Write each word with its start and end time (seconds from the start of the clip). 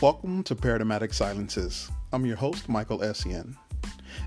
Welcome 0.00 0.42
to 0.44 0.54
Paradigmatic 0.54 1.12
Silences. 1.12 1.90
I'm 2.10 2.24
your 2.24 2.38
host, 2.38 2.70
Michael 2.70 3.00
Essien. 3.00 3.54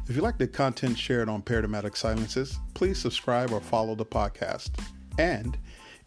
If 0.08 0.16
you 0.16 0.22
like 0.22 0.38
the 0.38 0.48
content 0.48 0.96
shared 0.96 1.30
on 1.30 1.42
Paradigmatic 1.42 1.96
Silences, 1.96 2.60
please 2.76 3.00
subscribe 3.00 3.52
or 3.52 3.60
follow 3.60 3.96
the 3.96 4.06
podcast. 4.06 4.70
And 5.18 5.58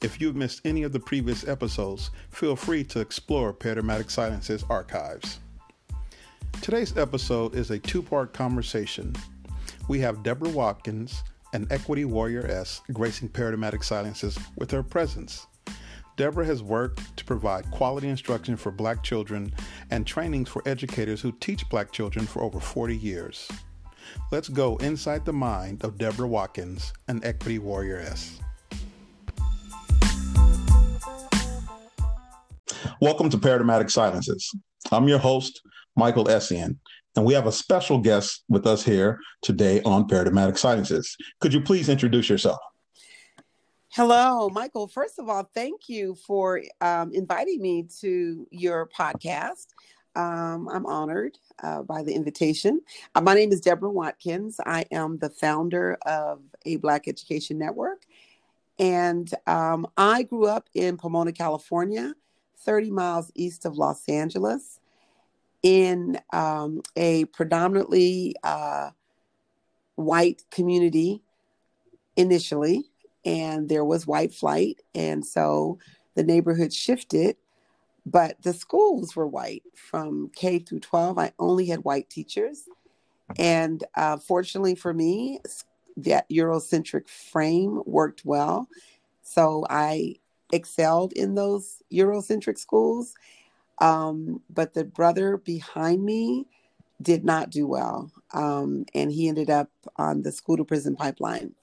if 0.03 0.21
you've 0.21 0.37
missed 0.37 0.61
any 0.65 0.85
of 0.85 0.93
the 0.93 1.01
previous 1.01 1.49
episodes, 1.49 2.13
feel 2.31 2.55
free 2.55 2.85
to 2.85 3.01
explore 3.01 3.53
Paradigmatic 3.53 4.09
Silences 4.09 4.63
archives. 4.71 5.41
Today's 6.63 6.97
episode 6.97 7.57
is 7.57 7.73
a 7.73 7.79
two 7.81 8.03
part 8.03 8.33
conversation. 8.33 9.17
We 9.89 9.99
have 9.99 10.23
Deborah 10.23 10.51
Watkins, 10.51 11.25
an 11.55 11.67
equity 11.73 12.05
warrior 12.05 12.47
S, 12.47 12.83
gracing 12.93 13.31
Paradigmatic 13.31 13.83
Silences 13.83 14.39
with 14.57 14.71
her 14.71 14.85
presence. 14.85 15.49
Deborah 16.17 16.47
has 16.47 16.63
worked 16.63 17.15
to 17.19 17.27
provide 17.27 17.71
quality 17.71 18.09
instruction 18.09 18.57
for 18.57 18.73
black 18.73 19.03
children 19.03 19.53
and 19.91 20.07
trainings 20.07 20.49
for 20.49 20.63
educators 20.65 21.21
who 21.21 21.31
teach 21.31 21.69
black 21.69 21.93
children 21.93 22.25
for 22.25 22.43
over 22.43 22.59
40 22.59 22.97
years. 22.97 23.47
Let's 24.33 24.49
go 24.49 24.77
inside 24.77 25.27
the 25.27 25.35
mind 25.35 25.85
of 25.85 25.99
Deborah 25.99 26.27
Watkins, 26.27 26.95
an 27.09 27.21
equity 27.23 27.59
warrioress. 27.59 28.41
Welcome 32.99 33.29
to 33.29 33.37
Paradigmatic 33.37 33.91
Silences. 33.91 34.51
I'm 34.91 35.09
your 35.09 35.19
host, 35.19 35.61
Michael 35.97 36.25
Essien, 36.25 36.79
and 37.15 37.27
we 37.27 37.35
have 37.35 37.47
a 37.47 37.53
special 37.53 37.99
guest 37.99 38.43
with 38.49 38.67
us 38.67 38.83
here 38.83 39.19
today 39.43 39.83
on 39.83 40.09
Paradigmatic 40.09 40.57
Silences. 40.57 41.15
Could 41.43 41.53
you 41.53 41.61
please 41.61 41.91
introduce 41.91 42.31
yourself? 42.31 42.59
Hello, 43.97 44.51
Michael. 44.51 44.89
First 44.89 45.19
of 45.19 45.31
all, 45.31 45.49
thank 45.55 45.89
you 45.89 46.17
for 46.17 46.61
um, 46.83 47.15
inviting 47.15 47.63
me 47.63 47.85
to 48.01 48.47
your 48.51 48.91
podcast. 48.95 49.69
Um, 50.15 50.69
I'm 50.69 50.85
honored 50.85 51.39
uh, 51.63 51.81
by 51.81 52.03
the 52.03 52.13
invitation. 52.13 52.83
Uh, 53.15 53.23
my 53.23 53.33
name 53.33 53.53
is 53.53 53.63
Deborah 53.63 53.89
Watkins. 53.89 54.61
I 54.67 54.85
am 54.93 55.17
the 55.17 55.31
founder 55.31 55.97
of 56.05 56.43
a 56.67 56.77
Black 56.77 57.09
Education 57.09 57.57
Network. 57.57 58.03
And 58.79 59.33
um, 59.47 59.87
I 59.97 60.25
grew 60.25 60.47
up 60.47 60.69
in 60.75 60.99
Pomona, 60.99 61.33
California, 61.33 62.13
30 62.59 62.91
miles 62.91 63.33
east 63.35 63.65
of 63.65 63.79
Los 63.79 64.07
Angeles, 64.11 64.79
in 65.63 66.19
um, 66.35 66.83
a 66.97 67.25
predominantly 67.25 68.37
uh, 68.45 68.91
white 69.95 70.43
community 70.51 71.23
initially 72.15 72.91
and 73.27 73.69
there 73.69 73.85
was 73.85 74.07
white 74.07 74.33
flight. 74.33 74.81
And 74.95 75.27
so 75.27 75.79
the 76.15 76.23
neighborhood 76.23 76.73
shifted, 76.73 77.37
but 78.07 78.41
the 78.43 78.55
schools 78.55 79.17
were 79.17 79.27
white 79.27 79.65
from 79.75 80.31
K 80.35 80.61
through 80.61 80.81
12. 80.81 81.19
I 81.19 81.33
only 81.39 81.67
had 81.67 81.85
white 81.85 82.09
teachers. 82.09 82.69
And 83.37 83.83
uh, 83.97 84.19
fortunately 84.19 84.77
for 84.77 84.95
me, 84.95 85.41
that 85.97 86.31
Eurocentric 86.31 87.09
frame 87.09 87.83
worked 87.85 88.25
well. 88.25 88.69
So 89.23 89.67
I 89.69 90.17
excelled 90.53 91.13
in 91.15 91.35
those 91.35 91.83
Eurocentric 91.93 92.59
schools. 92.59 93.15
Um, 93.79 94.41
but 94.49 94.73
the 94.73 94.85
brother 94.85 95.37
behind 95.37 96.03
me 96.05 96.47
did 97.03 97.25
not 97.25 97.51
do 97.51 97.67
well. 97.67 98.13
Um, 98.33 98.87
and 98.95 99.11
he 99.11 99.29
ended 99.29 99.51
up 99.51 99.71
on 99.97 100.23
the 100.23 100.31
school 100.31 100.57
to 100.59 100.65
prison 100.65 100.95
pipeline 100.95 101.55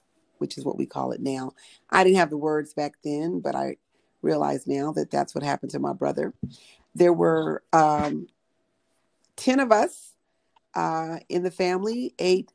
which 0.44 0.58
is 0.58 0.64
what 0.66 0.76
we 0.76 0.84
call 0.84 1.10
it 1.12 1.22
now. 1.22 1.54
I 1.88 2.04
didn't 2.04 2.18
have 2.18 2.28
the 2.28 2.36
words 2.36 2.74
back 2.74 2.96
then, 3.02 3.40
but 3.40 3.54
I 3.54 3.78
realize 4.20 4.66
now 4.66 4.92
that 4.92 5.10
that's 5.10 5.34
what 5.34 5.42
happened 5.42 5.70
to 5.70 5.78
my 5.78 5.94
brother. 5.94 6.34
There 6.94 7.14
were 7.14 7.62
um, 7.72 8.26
10 9.36 9.60
of 9.60 9.72
us 9.72 10.12
uh, 10.74 11.16
in 11.30 11.44
the 11.44 11.50
family, 11.50 12.12
eight. 12.18 12.52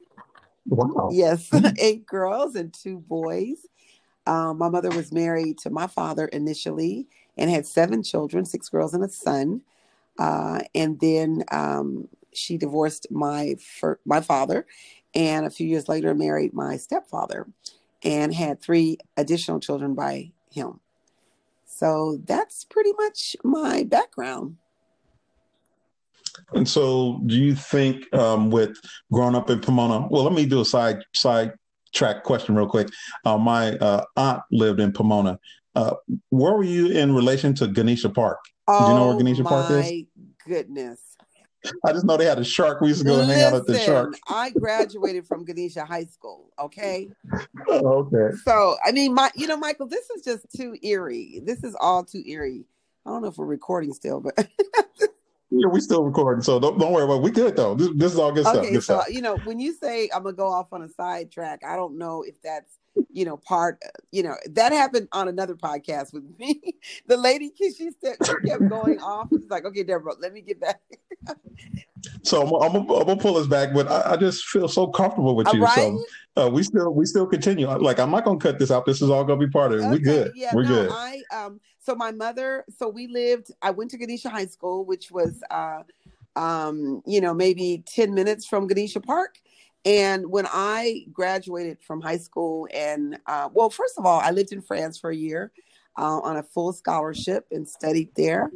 Wow. 0.67 1.09
Yes, 1.11 1.49
eight 1.79 2.05
girls 2.05 2.53
and 2.53 2.71
two 2.71 2.99
boys. 2.99 3.65
Um, 4.27 4.59
my 4.59 4.69
mother 4.69 4.91
was 4.91 5.11
married 5.11 5.57
to 5.63 5.71
my 5.71 5.87
father 5.87 6.27
initially 6.27 7.07
and 7.39 7.49
had 7.49 7.65
seven 7.65 8.03
children, 8.03 8.45
six 8.45 8.69
girls 8.69 8.93
and 8.93 9.03
a 9.03 9.09
son. 9.09 9.61
Uh, 10.19 10.59
and 10.75 10.99
then 10.99 11.43
um, 11.51 12.07
she 12.35 12.55
divorced 12.55 13.07
my 13.09 13.55
fir- 13.55 13.99
my 14.05 14.21
father 14.21 14.67
and 15.15 15.47
a 15.47 15.49
few 15.49 15.67
years 15.67 15.89
later 15.89 16.13
married 16.13 16.53
my 16.53 16.77
stepfather 16.77 17.47
and 18.03 18.33
had 18.33 18.61
three 18.61 18.97
additional 19.17 19.59
children 19.59 19.93
by 19.93 20.31
him. 20.51 20.79
So 21.65 22.19
that's 22.25 22.65
pretty 22.65 22.93
much 22.97 23.35
my 23.43 23.83
background. 23.83 24.57
And 26.53 26.67
so, 26.67 27.21
do 27.25 27.35
you 27.35 27.55
think 27.55 28.11
um, 28.13 28.49
with 28.49 28.77
growing 29.11 29.35
up 29.35 29.49
in 29.49 29.59
Pomona? 29.59 30.07
Well, 30.09 30.23
let 30.23 30.33
me 30.33 30.45
do 30.45 30.61
a 30.61 30.65
side 30.65 31.03
side 31.13 31.53
track 31.93 32.23
question 32.23 32.55
real 32.55 32.67
quick. 32.67 32.89
Uh, 33.25 33.37
my 33.37 33.73
uh, 33.77 34.05
aunt 34.15 34.41
lived 34.51 34.79
in 34.79 34.91
Pomona. 34.91 35.39
Uh, 35.75 35.95
where 36.29 36.53
were 36.53 36.63
you 36.63 36.87
in 36.87 37.13
relation 37.13 37.53
to 37.55 37.67
Ganesha 37.67 38.09
Park? 38.09 38.39
Oh, 38.67 38.79
do 38.79 38.89
you 38.91 38.95
know 38.95 39.07
where 39.07 39.17
Ganesha 39.17 39.43
Park 39.43 39.71
is? 39.71 39.77
My 39.77 40.05
goodness. 40.47 41.08
I 41.85 41.91
just 41.91 42.05
know 42.05 42.17
they 42.17 42.25
had 42.25 42.39
a 42.39 42.43
shark. 42.43 42.81
We 42.81 42.87
used 42.87 43.01
to 43.01 43.05
go 43.05 43.15
Listen, 43.15 43.33
hang 43.33 43.43
out 43.43 43.53
at 43.53 43.65
the 43.65 43.77
shark. 43.79 44.17
I 44.27 44.51
graduated 44.51 45.27
from 45.27 45.43
Ganesha 45.43 45.85
High 45.85 46.05
School. 46.05 46.51
Okay. 46.59 47.09
Oh, 47.71 48.09
okay. 48.13 48.35
So 48.43 48.77
I 48.83 48.91
mean, 48.91 49.13
my 49.13 49.29
you 49.35 49.45
know, 49.45 49.57
Michael, 49.57 49.87
this 49.87 50.09
is 50.09 50.23
just 50.23 50.45
too 50.55 50.75
eerie. 50.81 51.41
This 51.43 51.63
is 51.63 51.75
all 51.79 52.03
too 52.03 52.23
eerie. 52.25 52.65
I 53.05 53.11
don't 53.11 53.21
know 53.21 53.27
if 53.27 53.37
we're 53.37 53.45
recording 53.45 53.93
still, 53.93 54.19
but 54.19 54.33
yeah, 55.51 55.67
we 55.67 55.79
still 55.79 56.03
recording. 56.03 56.41
So 56.41 56.59
don't, 56.59 56.79
don't 56.79 56.91
worry 56.91 57.03
about. 57.03 57.17
It. 57.17 57.21
We 57.23 57.31
good 57.31 57.55
though. 57.55 57.75
This, 57.75 57.89
this 57.95 58.13
is 58.13 58.19
all 58.19 58.31
good 58.31 58.47
okay, 58.47 58.53
stuff. 58.53 58.69
Good 58.71 58.83
so 58.83 58.99
stuff. 59.01 59.13
you 59.13 59.21
know, 59.21 59.37
when 59.43 59.59
you 59.59 59.73
say 59.73 60.09
I'm 60.13 60.23
gonna 60.23 60.35
go 60.35 60.47
off 60.47 60.73
on 60.73 60.81
a 60.81 60.89
sidetrack, 60.89 61.63
I 61.63 61.75
don't 61.75 61.97
know 61.97 62.23
if 62.23 62.41
that's 62.41 62.79
you 63.11 63.25
know, 63.25 63.37
part, 63.37 63.79
you 64.11 64.23
know, 64.23 64.35
that 64.51 64.71
happened 64.71 65.07
on 65.11 65.27
another 65.27 65.55
podcast 65.55 66.13
with 66.13 66.23
me. 66.37 66.61
the 67.07 67.17
lady, 67.17 67.51
she, 67.57 67.71
she 67.71 67.89
kept 68.01 68.69
going 68.69 68.99
off. 69.03 69.27
She's 69.31 69.49
like, 69.49 69.65
okay, 69.65 69.83
Deborah, 69.83 70.13
let 70.19 70.33
me 70.33 70.41
get 70.41 70.59
back. 70.59 70.81
so 72.23 72.41
I'm, 72.41 72.75
I'm, 72.75 72.81
I'm, 72.81 72.87
gonna 72.87 73.17
pull 73.17 73.37
us 73.37 73.47
back, 73.47 73.73
but 73.73 73.87
I, 73.89 74.13
I, 74.13 74.17
just 74.17 74.45
feel 74.45 74.67
so 74.67 74.87
comfortable 74.87 75.35
with 75.35 75.51
you. 75.53 75.61
Right? 75.61 75.75
So 76.35 76.45
uh, 76.45 76.49
we 76.49 76.63
still, 76.63 76.93
we 76.93 77.05
still 77.05 77.25
continue. 77.25 77.67
Like, 77.67 77.99
I'm 77.99 78.11
not 78.11 78.25
gonna 78.25 78.39
cut 78.39 78.59
this 78.59 78.71
out. 78.71 78.85
This 78.85 79.01
is 79.01 79.09
all 79.09 79.23
gonna 79.23 79.39
be 79.39 79.49
part 79.49 79.73
of 79.73 79.79
it. 79.79 79.83
Okay, 79.83 79.91
we 79.91 79.99
good. 79.99 80.31
Yeah, 80.35 80.51
We're 80.53 80.63
no, 80.63 80.69
good. 80.69 80.89
I, 80.91 81.21
um, 81.33 81.59
so 81.79 81.95
my 81.95 82.11
mother, 82.11 82.65
so 82.77 82.87
we 82.87 83.07
lived, 83.07 83.51
I 83.61 83.71
went 83.71 83.91
to 83.91 83.97
Ganesha 83.97 84.29
High 84.29 84.45
School, 84.45 84.85
which 84.85 85.11
was, 85.11 85.41
uh, 85.49 85.83
um, 86.35 87.01
you 87.05 87.19
know, 87.19 87.33
maybe 87.33 87.83
10 87.85 88.13
minutes 88.13 88.45
from 88.45 88.67
Ganesha 88.67 89.01
Park. 89.01 89.39
And 89.85 90.29
when 90.29 90.45
I 90.51 91.05
graduated 91.13 91.79
from 91.81 92.01
high 92.01 92.17
school, 92.17 92.67
and 92.73 93.17
uh, 93.25 93.49
well, 93.53 93.69
first 93.69 93.97
of 93.97 94.05
all, 94.05 94.19
I 94.19 94.31
lived 94.31 94.51
in 94.51 94.61
France 94.61 94.97
for 94.97 95.09
a 95.09 95.15
year 95.15 95.51
uh, 95.97 96.19
on 96.19 96.37
a 96.37 96.43
full 96.43 96.73
scholarship 96.73 97.47
and 97.51 97.67
studied 97.67 98.09
there. 98.15 98.51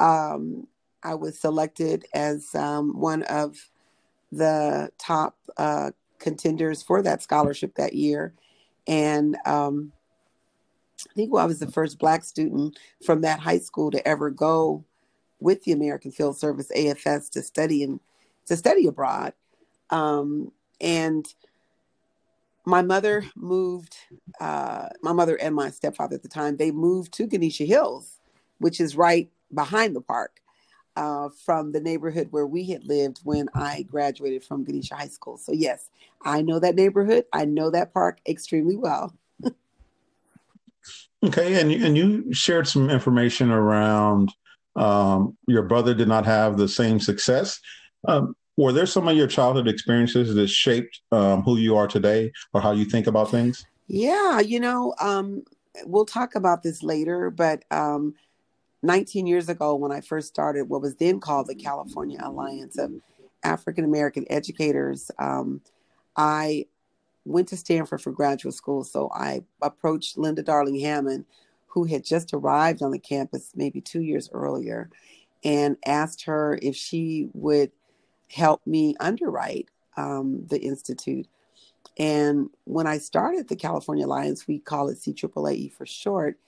Um, 0.00 0.66
I 1.02 1.14
was 1.14 1.38
selected 1.38 2.06
as 2.14 2.54
um, 2.54 2.98
one 2.98 3.22
of 3.24 3.56
the 4.30 4.90
top 4.98 5.36
uh, 5.56 5.90
contenders 6.18 6.82
for 6.82 7.02
that 7.02 7.22
scholarship 7.22 7.74
that 7.74 7.92
year. 7.92 8.32
And 8.86 9.36
um, 9.44 9.92
I 11.10 11.12
think 11.14 11.34
I 11.36 11.44
was 11.44 11.58
the 11.58 11.70
first 11.70 11.98
Black 11.98 12.24
student 12.24 12.78
from 13.04 13.20
that 13.22 13.40
high 13.40 13.58
school 13.58 13.90
to 13.90 14.08
ever 14.08 14.30
go 14.30 14.84
with 15.40 15.62
the 15.64 15.72
American 15.72 16.12
Field 16.12 16.38
Service 16.38 16.70
AFS 16.74 17.30
to 17.30 17.42
study 17.42 17.82
and 17.82 18.00
to 18.46 18.56
study 18.56 18.86
abroad. 18.86 19.34
Um, 19.90 20.52
and 20.82 21.26
my 22.64 22.82
mother 22.82 23.24
moved, 23.34 23.96
uh, 24.40 24.88
my 25.02 25.12
mother 25.12 25.36
and 25.36 25.54
my 25.54 25.70
stepfather 25.70 26.16
at 26.16 26.22
the 26.22 26.28
time, 26.28 26.56
they 26.56 26.70
moved 26.70 27.12
to 27.14 27.26
Ganesha 27.26 27.64
Hills, 27.64 28.18
which 28.58 28.80
is 28.80 28.96
right 28.96 29.30
behind 29.52 29.96
the 29.96 30.00
park 30.00 30.40
uh, 30.96 31.28
from 31.44 31.72
the 31.72 31.80
neighborhood 31.80 32.28
where 32.30 32.46
we 32.46 32.64
had 32.64 32.84
lived 32.84 33.20
when 33.24 33.48
I 33.54 33.82
graduated 33.82 34.44
from 34.44 34.64
Ganesha 34.64 34.94
High 34.94 35.08
School. 35.08 35.38
So, 35.38 35.52
yes, 35.52 35.90
I 36.24 36.42
know 36.42 36.58
that 36.58 36.74
neighborhood. 36.74 37.24
I 37.32 37.44
know 37.44 37.70
that 37.70 37.92
park 37.92 38.20
extremely 38.28 38.76
well. 38.76 39.14
okay. 41.24 41.60
And, 41.60 41.72
and 41.72 41.96
you 41.96 42.32
shared 42.32 42.68
some 42.68 42.90
information 42.90 43.50
around 43.50 44.32
um, 44.76 45.36
your 45.46 45.62
brother 45.62 45.94
did 45.94 46.08
not 46.08 46.24
have 46.26 46.56
the 46.56 46.68
same 46.68 47.00
success. 47.00 47.60
Um, 48.06 48.34
were 48.56 48.72
there 48.72 48.86
some 48.86 49.08
of 49.08 49.16
your 49.16 49.26
childhood 49.26 49.68
experiences 49.68 50.34
that 50.34 50.48
shaped 50.48 51.00
um, 51.10 51.42
who 51.42 51.56
you 51.56 51.76
are 51.76 51.86
today 51.86 52.32
or 52.52 52.60
how 52.60 52.72
you 52.72 52.84
think 52.84 53.06
about 53.06 53.30
things? 53.30 53.64
Yeah, 53.88 54.40
you 54.40 54.60
know, 54.60 54.94
um, 55.00 55.44
we'll 55.84 56.04
talk 56.04 56.34
about 56.34 56.62
this 56.62 56.82
later, 56.82 57.30
but 57.30 57.64
um, 57.70 58.14
19 58.82 59.26
years 59.26 59.48
ago, 59.48 59.74
when 59.74 59.92
I 59.92 60.00
first 60.00 60.28
started 60.28 60.68
what 60.68 60.82
was 60.82 60.96
then 60.96 61.20
called 61.20 61.46
the 61.46 61.54
California 61.54 62.18
Alliance 62.22 62.78
of 62.78 62.92
African 63.42 63.84
American 63.84 64.26
Educators, 64.28 65.10
um, 65.18 65.60
I 66.16 66.66
went 67.24 67.48
to 67.48 67.56
Stanford 67.56 68.02
for 68.02 68.10
graduate 68.12 68.54
school. 68.54 68.84
So 68.84 69.10
I 69.14 69.44
approached 69.62 70.18
Linda 70.18 70.42
Darling 70.42 70.80
Hammond, 70.80 71.24
who 71.68 71.84
had 71.84 72.04
just 72.04 72.34
arrived 72.34 72.82
on 72.82 72.90
the 72.90 72.98
campus 72.98 73.52
maybe 73.54 73.80
two 73.80 74.02
years 74.02 74.28
earlier. 74.32 74.90
and 75.44 75.76
asked 75.84 76.22
her 76.24 76.56
if 76.62 76.76
she 76.76 77.28
would 77.32 77.72
help 78.32 78.66
me 78.66 78.94
underwrite 78.98 79.68
um, 79.96 80.46
the 80.46 80.58
institute. 80.58 81.26
And 81.98 82.48
when 82.64 82.86
I 82.86 82.98
started 82.98 83.48
the 83.48 83.56
California 83.56 84.06
Alliance, 84.06 84.46
we 84.46 84.58
call 84.58 84.88
it 84.88 84.98
CAAAE 84.98 85.72
for 85.72 85.84
short. 85.84 86.38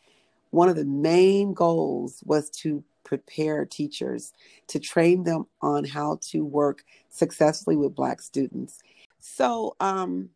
One 0.50 0.69
of 0.69 0.76
the 0.76 0.84
main 0.84 1.52
goals 1.52 2.22
was 2.25 2.48
to 2.50 2.82
prepare 3.04 3.66
teachers 3.66 4.32
to 4.69 4.78
train 4.78 5.25
them 5.25 5.46
on 5.60 5.84
how 5.84 6.19
to 6.31 6.44
work 6.44 6.84
successfully 7.10 7.76
with 7.76 7.94
Black 7.94 8.22
students. 8.22 8.80
So, 9.19 9.76
um, 9.80 10.30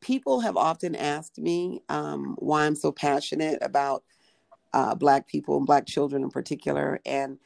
people 0.00 0.40
have 0.40 0.56
often 0.56 0.94
asked 0.94 1.38
me 1.38 1.82
um, 1.88 2.34
why 2.38 2.66
I'm 2.66 2.76
so 2.76 2.90
passionate 2.90 3.58
about 3.62 4.02
uh, 4.72 4.94
Black 4.94 5.26
people 5.26 5.56
and 5.56 5.66
Black 5.66 5.86
children 5.86 6.22
in 6.22 6.30
particular. 6.30 7.00
And 7.04 7.38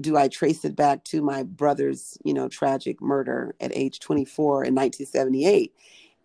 do 0.00 0.16
I 0.16 0.28
trace 0.28 0.64
it 0.64 0.76
back 0.76 1.04
to 1.04 1.22
my 1.22 1.42
brother's, 1.42 2.18
you 2.24 2.32
know, 2.32 2.48
tragic 2.48 3.00
murder 3.00 3.54
at 3.60 3.76
age 3.76 4.00
24 4.00 4.64
in 4.64 4.74
1978? 4.74 5.74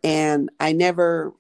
And 0.03 0.49
I 0.59 0.73
never, 0.73 1.33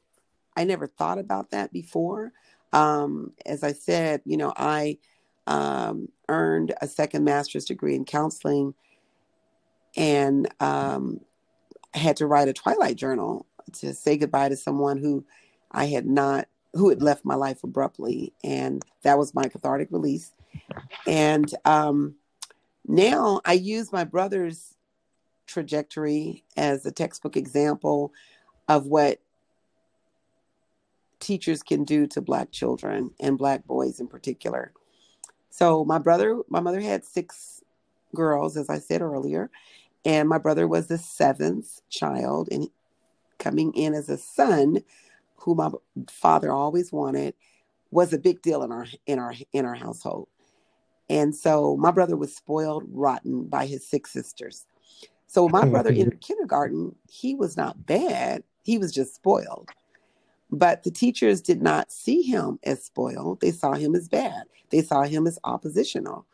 I 0.55 0.63
never 0.63 0.87
thought 0.87 1.19
about 1.19 1.51
that 1.51 1.71
before. 1.71 2.31
Um, 2.71 3.33
as 3.45 3.63
I 3.63 3.73
said, 3.73 4.21
you 4.25 4.37
know, 4.37 4.53
I 4.55 4.97
um, 5.45 6.09
earned 6.29 6.73
a 6.81 6.87
second 6.87 7.23
master's 7.23 7.65
degree 7.65 7.95
in 7.95 8.05
counseling 8.05 8.73
and 9.95 10.51
um, 10.59 11.19
had 11.93 12.17
to 12.17 12.27
write 12.27 12.47
a 12.47 12.53
Twilight 12.53 12.95
Journal 12.95 13.45
to 13.73 13.93
say 13.93 14.17
goodbye 14.17 14.49
to 14.49 14.57
someone 14.57 14.97
who 14.97 15.25
I 15.71 15.85
had 15.85 16.05
not, 16.05 16.47
who 16.73 16.89
had 16.89 17.01
left 17.01 17.25
my 17.25 17.35
life 17.35 17.63
abruptly. 17.63 18.33
And 18.43 18.83
that 19.03 19.19
was 19.19 19.35
my 19.35 19.47
cathartic 19.47 19.89
release. 19.91 20.31
And 21.05 21.53
um, 21.65 22.15
now 22.85 23.41
I 23.45 23.53
use 23.53 23.91
my 23.91 24.03
brother's 24.03 24.75
trajectory 25.47 26.43
as 26.57 26.85
a 26.85 26.91
textbook 26.91 27.37
example 27.37 28.13
of 28.67 28.87
what 28.87 29.19
teachers 31.19 31.63
can 31.63 31.83
do 31.83 32.05
to 32.07 32.21
Black 32.21 32.51
children 32.51 33.11
and 33.19 33.37
Black 33.37 33.65
boys 33.65 33.99
in 33.99 34.07
particular. 34.07 34.73
So 35.49 35.85
my 35.85 35.99
brother, 35.99 36.41
my 36.49 36.59
mother 36.59 36.81
had 36.81 37.05
six 37.05 37.61
girls, 38.15 38.57
as 38.57 38.69
I 38.69 38.79
said 38.79 39.01
earlier, 39.01 39.49
and 40.05 40.27
my 40.27 40.37
brother 40.37 40.67
was 40.67 40.87
the 40.87 40.97
seventh 40.97 41.81
child, 41.89 42.49
and 42.51 42.67
coming 43.39 43.73
in 43.73 43.93
as 43.93 44.09
a 44.09 44.17
son, 44.17 44.83
who 45.37 45.55
my 45.55 45.69
father 46.09 46.51
always 46.51 46.91
wanted, 46.91 47.33
was 47.91 48.11
a 48.11 48.17
big 48.17 48.41
deal 48.41 48.63
in 48.63 48.71
our 48.71 48.87
in 49.05 49.19
our 49.19 49.33
in 49.53 49.65
our 49.65 49.75
household. 49.75 50.27
And 51.09 51.35
so 51.35 51.75
my 51.77 51.91
brother 51.91 52.15
was 52.15 52.35
spoiled 52.35 52.83
rotten 52.87 53.45
by 53.45 53.65
his 53.65 53.87
six 53.87 54.11
sisters. 54.11 54.65
So 55.27 55.49
my 55.49 55.65
brother 55.65 55.89
entered 55.95 56.21
kindergarten, 56.21 56.95
he 57.09 57.35
was 57.35 57.57
not 57.57 57.85
bad, 57.85 58.43
he 58.63 58.77
was 58.77 58.91
just 58.91 59.15
spoiled. 59.15 59.69
But 60.49 60.83
the 60.83 60.91
teachers 60.91 61.41
did 61.41 61.61
not 61.61 61.91
see 61.91 62.21
him 62.21 62.59
as 62.63 62.83
spoiled. 62.83 63.41
They 63.41 63.51
saw 63.51 63.73
him 63.73 63.95
as 63.95 64.07
bad. 64.07 64.43
They 64.69 64.81
saw 64.81 65.03
him 65.03 65.25
as 65.25 65.39
oppositional. 65.43 66.25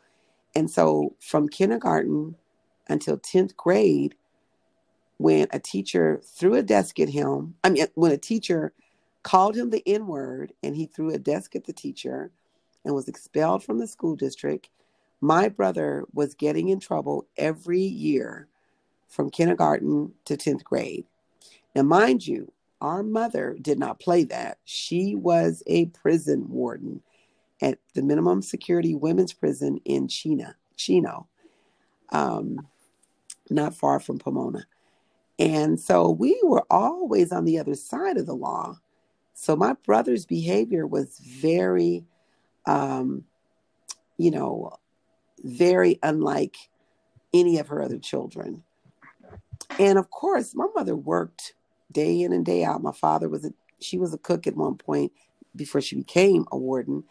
And 0.54 0.70
so 0.70 1.16
from 1.20 1.48
kindergarten 1.48 2.36
until 2.88 3.16
10th 3.16 3.56
grade, 3.56 4.14
when 5.16 5.46
a 5.52 5.58
teacher 5.58 6.20
threw 6.24 6.54
a 6.54 6.62
desk 6.62 6.98
at 6.98 7.10
him, 7.10 7.54
I 7.62 7.70
mean, 7.70 7.86
when 7.94 8.12
a 8.12 8.18
teacher 8.18 8.72
called 9.22 9.56
him 9.56 9.70
the 9.70 9.86
N 9.86 10.06
word 10.06 10.52
and 10.62 10.74
he 10.76 10.86
threw 10.86 11.12
a 11.12 11.18
desk 11.18 11.54
at 11.54 11.64
the 11.64 11.72
teacher 11.72 12.30
and 12.84 12.94
was 12.94 13.08
expelled 13.08 13.62
from 13.62 13.78
the 13.78 13.86
school 13.86 14.16
district, 14.16 14.70
my 15.20 15.48
brother 15.48 16.04
was 16.12 16.34
getting 16.34 16.68
in 16.68 16.80
trouble 16.80 17.26
every 17.36 17.80
year 17.80 18.48
from 19.08 19.30
kindergarten 19.30 20.12
to 20.24 20.36
10th 20.36 20.64
grade. 20.64 21.04
Now, 21.74 21.82
mind 21.82 22.26
you, 22.26 22.52
our 22.80 23.02
mother 23.02 23.56
did 23.60 23.78
not 23.78 24.00
play 24.00 24.24
that. 24.24 24.58
She 24.64 25.14
was 25.14 25.62
a 25.66 25.86
prison 25.86 26.48
warden 26.48 27.02
at 27.60 27.78
the 27.94 28.02
minimum 28.02 28.40
security 28.40 28.94
women's 28.94 29.32
prison 29.32 29.78
in 29.84 30.08
Chino, 30.08 30.54
Chino, 30.76 31.28
um, 32.10 32.66
not 33.50 33.74
far 33.74 34.00
from 34.00 34.18
Pomona. 34.18 34.64
And 35.38 35.78
so 35.78 36.10
we 36.10 36.40
were 36.42 36.64
always 36.70 37.32
on 37.32 37.44
the 37.44 37.58
other 37.58 37.74
side 37.74 38.16
of 38.16 38.26
the 38.26 38.34
law. 38.34 38.78
So 39.34 39.56
my 39.56 39.74
brother's 39.84 40.26
behavior 40.26 40.86
was 40.86 41.18
very, 41.18 42.04
um, 42.66 43.24
you 44.18 44.30
know, 44.30 44.76
very 45.42 45.98
unlike 46.02 46.56
any 47.32 47.58
of 47.58 47.68
her 47.68 47.82
other 47.82 47.98
children. 47.98 48.62
And 49.78 49.98
of 49.98 50.10
course, 50.10 50.54
my 50.54 50.66
mother 50.74 50.96
worked 50.96 51.54
day 51.92 52.22
in 52.22 52.32
and 52.32 52.44
day 52.44 52.64
out. 52.64 52.82
My 52.82 52.92
father 52.92 53.28
was 53.28 53.44
a 53.44 53.52
she 53.80 53.98
was 53.98 54.12
a 54.12 54.18
cook 54.18 54.46
at 54.46 54.56
one 54.56 54.76
point 54.76 55.12
before 55.56 55.80
she 55.80 55.96
became 55.96 56.44
a 56.52 56.58
warden. 56.58 57.04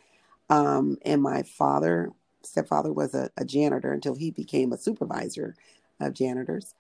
Um, 0.50 0.98
and 1.04 1.22
my 1.22 1.44
father, 1.44 2.12
stepfather, 2.44 2.94
was 2.94 3.14
a, 3.14 3.30
a, 3.38 3.46
janitor 3.46 3.92
until 3.92 4.16
he 4.16 4.32
became 4.32 4.72
a 4.72 4.78
supervisor 4.78 5.56
of 6.00 6.14
janitors. 6.14 6.76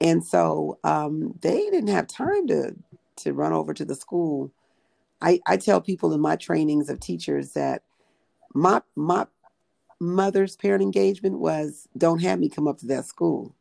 And 0.00 0.24
so 0.24 0.78
um, 0.84 1.34
they 1.40 1.70
didn't 1.70 1.88
have 1.88 2.06
time 2.06 2.46
to 2.48 2.74
to 3.16 3.32
run 3.32 3.52
over 3.52 3.72
to 3.72 3.84
the 3.84 3.94
school. 3.94 4.52
I, 5.22 5.40
I 5.46 5.56
tell 5.56 5.80
people 5.80 6.12
in 6.12 6.20
my 6.20 6.36
trainings 6.36 6.90
of 6.90 7.00
teachers 7.00 7.52
that 7.52 7.82
my 8.56 8.82
my 8.94 9.26
mother's 10.00 10.56
parent 10.56 10.82
engagement 10.82 11.38
was 11.38 11.88
don't 11.96 12.20
have 12.20 12.38
me 12.38 12.48
come 12.48 12.68
up 12.68 12.78
to 12.78 12.86
that 12.86 13.04
school 13.04 13.54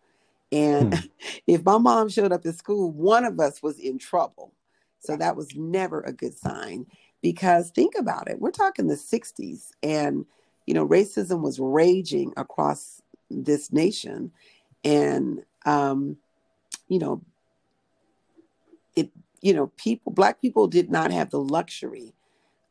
and 0.52 0.94
hmm. 0.94 1.06
if 1.48 1.64
my 1.64 1.78
mom 1.78 2.10
showed 2.10 2.32
up 2.32 2.46
at 2.46 2.56
school, 2.56 2.92
one 2.92 3.26
of 3.26 3.40
us 3.40 3.62
was 3.62 3.80
in 3.80 3.98
trouble. 3.98 4.54
So 5.00 5.16
that 5.18 5.36
was 5.36 5.56
never 5.56 6.02
a 6.02 6.14
good 6.14 6.38
sign 6.38 6.88
because 7.22 7.70
think 7.70 7.94
about 7.98 8.30
it. 8.30 8.40
We're 8.40 8.52
talking 8.52 8.88
the 8.88 8.96
60s 8.96 9.70
and 9.84 10.26
you 10.66 10.74
know 10.74 10.88
racism 10.88 11.42
was 11.42 11.60
raging 11.60 12.34
across 12.38 13.02
this 13.30 13.72
nation 13.72 14.32
and 14.84 15.44
um 15.66 16.18
you 16.88 16.98
know 16.98 17.22
it 18.96 19.12
you 19.42 19.54
know 19.54 19.72
people 19.78 20.12
black 20.12 20.42
people 20.42 20.66
did 20.66 20.90
not 20.90 21.12
have 21.12 21.30
the 21.30 21.40
luxury 21.40 22.14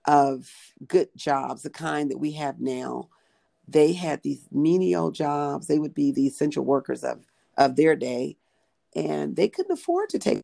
of 0.07 0.51
good 0.87 1.09
jobs 1.17 1.63
the 1.63 1.71
kind 1.71 2.11
that 2.11 2.19
we 2.19 2.33
have 2.33 2.61
now 2.61 3.09
they 3.67 3.93
had 3.93 4.23
these 4.23 4.47
menial 4.53 5.11
jobs 5.11 5.67
they 5.67 5.79
would 5.79 5.95
be 5.95 6.13
the 6.13 6.27
essential 6.27 6.65
workers 6.65 7.03
of 7.03 7.25
of 7.57 7.77
their 7.77 7.97
day, 7.97 8.37
and 8.95 9.37
they 9.37 9.49
couldn't 9.49 9.73
afford 9.73 10.09
to 10.11 10.19
take 10.19 10.41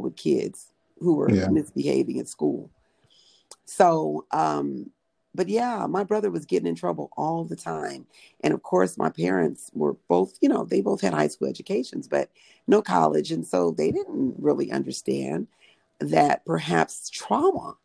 with 0.00 0.16
kids 0.16 0.72
who 1.00 1.16
were 1.16 1.30
yeah. 1.30 1.48
misbehaving 1.48 2.18
at 2.18 2.28
school. 2.28 2.70
So, 3.64 4.26
um, 4.30 4.90
but 5.34 5.48
yeah, 5.48 5.86
my 5.88 6.04
brother 6.04 6.30
was 6.30 6.46
getting 6.46 6.66
in 6.66 6.74
trouble 6.74 7.10
all 7.16 7.44
the 7.44 7.56
time. 7.56 8.06
And 8.42 8.54
of 8.54 8.62
course, 8.62 8.98
my 8.98 9.10
parents 9.10 9.70
were 9.74 9.96
both, 10.08 10.36
you 10.40 10.48
know, 10.48 10.64
they 10.64 10.80
both 10.80 11.00
had 11.00 11.14
high 11.14 11.28
school 11.28 11.48
educations, 11.48 12.08
but 12.08 12.30
no 12.66 12.82
college. 12.82 13.30
And 13.30 13.46
so 13.46 13.70
they 13.70 13.92
didn't 13.92 14.34
really 14.38 14.72
understand 14.72 15.46
that 16.00 16.44
perhaps 16.44 17.10
trauma 17.10 17.76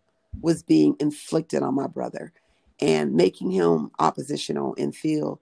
was 0.42 0.64
being 0.64 0.96
inflicted 1.00 1.64
on 1.64 1.76
my 1.76 1.88
brother 1.88 2.34
and 2.80 3.14
making 3.14 3.52
him 3.52 3.92
oppositional 4.00 4.76
and 4.78 4.96
feel 4.96 5.40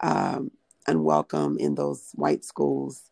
um, 0.00 0.50
unwelcome 0.86 1.58
in 1.58 1.74
those 1.74 2.10
white 2.14 2.44
schools. 2.44 3.10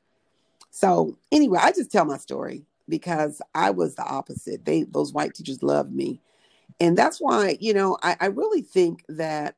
So 0.71 1.16
anyway, 1.33 1.59
I 1.62 1.73
just 1.73 1.90
tell 1.90 2.04
my 2.04 2.19
story 2.19 2.64
because 2.88 3.40
I 3.54 3.71
was 3.71 3.95
the 3.95 4.04
opposite. 4.04 4.64
They 4.64 4.85
those 4.85 5.12
white 5.12 5.35
teachers 5.35 5.62
loved 5.62 5.93
me. 5.93 6.21
And 6.81 6.99
that's 6.99 7.19
why, 7.19 7.57
you 7.61 7.73
know, 7.73 7.97
I, 8.02 8.16
I 8.21 8.26
really 8.26 8.62
think 8.62 9.04
that 9.09 9.54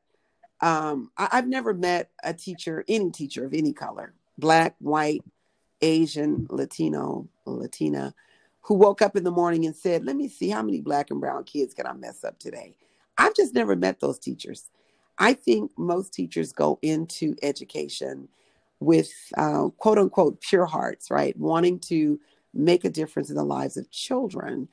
um, 0.61 1.11
I, 1.17 1.29
I've 1.33 1.47
never 1.47 1.73
met 1.73 2.11
a 2.23 2.33
teacher, 2.33 2.85
any 2.87 3.11
teacher 3.11 3.45
of 3.45 3.53
any 3.53 3.73
color, 3.73 4.13
black, 4.37 4.75
white, 4.79 5.23
Asian, 5.81 6.47
Latino, 6.49 7.27
Latina, 7.45 8.13
who 8.67 8.73
woke 8.73 9.01
up 9.01 9.15
in 9.15 9.23
the 9.23 9.31
morning 9.31 9.65
and 9.65 9.73
said, 9.73 10.05
Let 10.05 10.17
me 10.17 10.27
see 10.27 10.49
how 10.49 10.61
many 10.61 10.81
black 10.81 11.09
and 11.09 11.21
brown 11.21 11.45
kids 11.45 11.73
can 11.73 11.87
I 11.87 11.93
mess 11.93 12.25
up 12.25 12.37
today. 12.37 12.75
I've 13.17 13.33
just 13.33 13.53
never 13.53 13.77
met 13.77 14.01
those 14.01 14.19
teachers. 14.19 14.69
I 15.17 15.33
think 15.33 15.71
most 15.77 16.13
teachers 16.13 16.51
go 16.51 16.77
into 16.81 17.33
education 17.41 18.27
with 18.81 19.09
uh, 19.37 19.69
quote 19.77 19.97
unquote 19.97 20.41
pure 20.41 20.65
hearts, 20.65 21.09
right? 21.09 21.35
Wanting 21.39 21.79
to 21.79 22.19
make 22.53 22.83
a 22.83 22.89
difference 22.89 23.29
in 23.29 23.37
the 23.37 23.45
lives 23.45 23.77
of 23.77 23.89
children. 23.89 24.67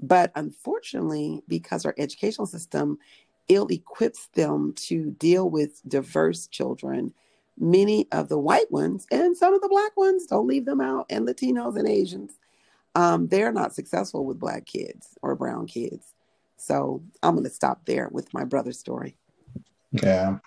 But 0.00 0.30
unfortunately, 0.36 1.42
because 1.48 1.84
our 1.84 1.96
educational 1.98 2.46
system 2.46 2.98
ill 3.48 3.66
equips 3.66 4.28
them 4.34 4.72
to 4.76 5.10
deal 5.18 5.50
with 5.50 5.82
diverse 5.88 6.46
children, 6.46 7.12
many 7.58 8.06
of 8.12 8.28
the 8.28 8.38
white 8.38 8.70
ones 8.70 9.04
and 9.10 9.36
some 9.36 9.52
of 9.52 9.60
the 9.62 9.68
black 9.68 9.96
ones, 9.96 10.26
don't 10.26 10.46
leave 10.46 10.64
them 10.64 10.80
out, 10.80 11.06
and 11.10 11.26
Latinos 11.26 11.76
and 11.76 11.88
Asians, 11.88 12.38
um, 12.94 13.28
they're 13.28 13.52
not 13.52 13.74
successful 13.74 14.24
with 14.24 14.38
black 14.38 14.66
kids 14.66 15.18
or 15.22 15.34
brown 15.34 15.66
kids. 15.66 16.14
So 16.56 17.02
I'm 17.22 17.34
going 17.34 17.44
to 17.44 17.50
stop 17.50 17.86
there 17.86 18.08
with 18.12 18.32
my 18.32 18.44
brother's 18.44 18.78
story. 18.78 19.16
Yeah. 19.90 20.38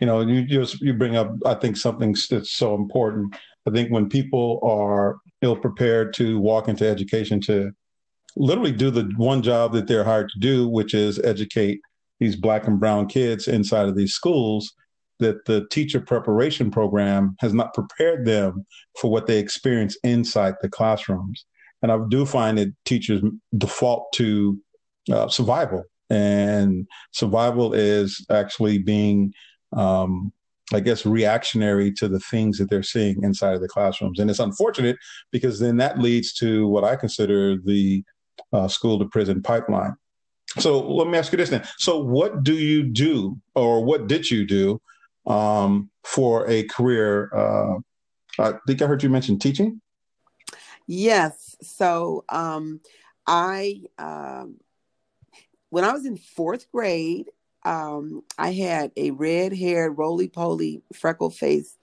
you 0.00 0.06
know, 0.06 0.20
you 0.20 0.44
just 0.44 0.80
you 0.80 0.94
bring 0.94 1.16
up, 1.16 1.32
I 1.46 1.54
think, 1.54 1.76
something 1.76 2.14
that's 2.28 2.50
so 2.50 2.74
important. 2.74 3.36
I 3.66 3.70
think 3.70 3.90
when 3.90 4.08
people 4.08 4.60
are 4.62 5.18
ill 5.42 5.56
prepared 5.56 6.14
to 6.14 6.38
walk 6.40 6.68
into 6.68 6.88
education 6.88 7.40
to 7.42 7.72
literally 8.36 8.72
do 8.72 8.90
the 8.90 9.10
one 9.16 9.42
job 9.42 9.72
that 9.72 9.86
they're 9.86 10.04
hired 10.04 10.30
to 10.30 10.38
do, 10.38 10.68
which 10.68 10.94
is 10.94 11.18
educate 11.20 11.80
these 12.18 12.36
black 12.36 12.66
and 12.66 12.80
brown 12.80 13.06
kids 13.06 13.48
inside 13.48 13.88
of 13.88 13.96
these 13.96 14.14
schools, 14.14 14.72
that 15.18 15.44
the 15.44 15.66
teacher 15.70 16.00
preparation 16.00 16.70
program 16.70 17.36
has 17.40 17.54
not 17.54 17.74
prepared 17.74 18.24
them 18.24 18.66
for 18.98 19.10
what 19.10 19.26
they 19.26 19.38
experience 19.38 19.96
inside 20.02 20.54
the 20.62 20.68
classrooms. 20.68 21.44
And 21.82 21.90
I 21.90 21.98
do 22.08 22.26
find 22.26 22.58
that 22.58 22.72
teachers 22.84 23.22
default 23.56 24.12
to 24.14 24.58
uh, 25.10 25.28
survival, 25.28 25.84
and 26.10 26.86
survival 27.12 27.72
is 27.72 28.24
actually 28.30 28.78
being, 28.78 29.32
um, 29.72 30.32
I 30.74 30.80
guess, 30.80 31.06
reactionary 31.06 31.92
to 31.92 32.08
the 32.08 32.20
things 32.20 32.58
that 32.58 32.68
they're 32.68 32.82
seeing 32.82 33.22
inside 33.22 33.54
of 33.54 33.60
the 33.60 33.68
classrooms. 33.68 34.18
And 34.18 34.28
it's 34.28 34.40
unfortunate 34.40 34.96
because 35.30 35.58
then 35.58 35.78
that 35.78 35.98
leads 35.98 36.32
to 36.34 36.68
what 36.68 36.84
I 36.84 36.96
consider 36.96 37.56
the 37.56 38.04
uh, 38.52 38.68
school 38.68 38.98
to 38.98 39.06
prison 39.06 39.42
pipeline. 39.42 39.94
So 40.58 40.80
let 40.80 41.06
me 41.06 41.16
ask 41.16 41.30
you 41.32 41.38
this 41.38 41.50
then. 41.50 41.66
So, 41.78 41.98
what 41.98 42.42
do 42.42 42.54
you 42.54 42.82
do, 42.82 43.38
or 43.54 43.84
what 43.84 44.08
did 44.08 44.28
you 44.28 44.44
do 44.44 44.80
um, 45.26 45.90
for 46.04 46.48
a 46.50 46.64
career? 46.64 47.30
Uh, 47.32 47.78
I 48.38 48.54
think 48.66 48.82
I 48.82 48.86
heard 48.86 49.02
you 49.02 49.10
mention 49.10 49.38
teaching. 49.38 49.80
Yes. 50.92 51.54
So, 51.62 52.24
um, 52.28 52.80
I, 53.24 53.82
um, 53.96 54.56
when 55.68 55.84
I 55.84 55.92
was 55.92 56.04
in 56.04 56.16
fourth 56.16 56.68
grade, 56.72 57.30
um, 57.64 58.24
I 58.36 58.50
had 58.50 58.90
a 58.96 59.12
red 59.12 59.52
haired, 59.52 59.96
roly 59.96 60.26
poly, 60.26 60.82
freckle 60.92 61.30
faced 61.30 61.78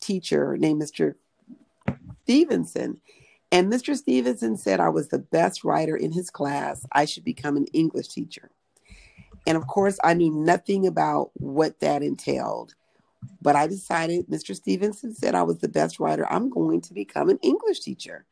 teacher 0.00 0.58
named 0.58 0.82
Mr. 0.82 1.14
Stevenson. 2.24 3.00
And 3.50 3.72
Mr. 3.72 3.96
Stevenson 3.96 4.58
said 4.58 4.80
I 4.80 4.90
was 4.90 5.08
the 5.08 5.18
best 5.18 5.64
writer 5.64 5.96
in 5.96 6.12
his 6.12 6.28
class. 6.28 6.84
I 6.92 7.06
should 7.06 7.24
become 7.24 7.56
an 7.56 7.68
English 7.72 8.08
teacher. 8.08 8.50
And 9.46 9.56
of 9.56 9.66
course, 9.66 9.98
I 10.04 10.12
knew 10.12 10.30
nothing 10.30 10.86
about 10.86 11.30
what 11.32 11.80
that 11.80 12.02
entailed. 12.02 12.74
But 13.40 13.56
I 13.56 13.66
decided, 13.66 14.26
Mr. 14.28 14.54
Stevenson 14.54 15.14
said 15.14 15.34
I 15.34 15.42
was 15.42 15.58
the 15.58 15.68
best 15.68 16.00
writer. 16.00 16.30
I'm 16.30 16.50
going 16.50 16.80
to 16.82 16.94
become 16.94 17.28
an 17.28 17.38
English 17.42 17.80
teacher. 17.80 18.24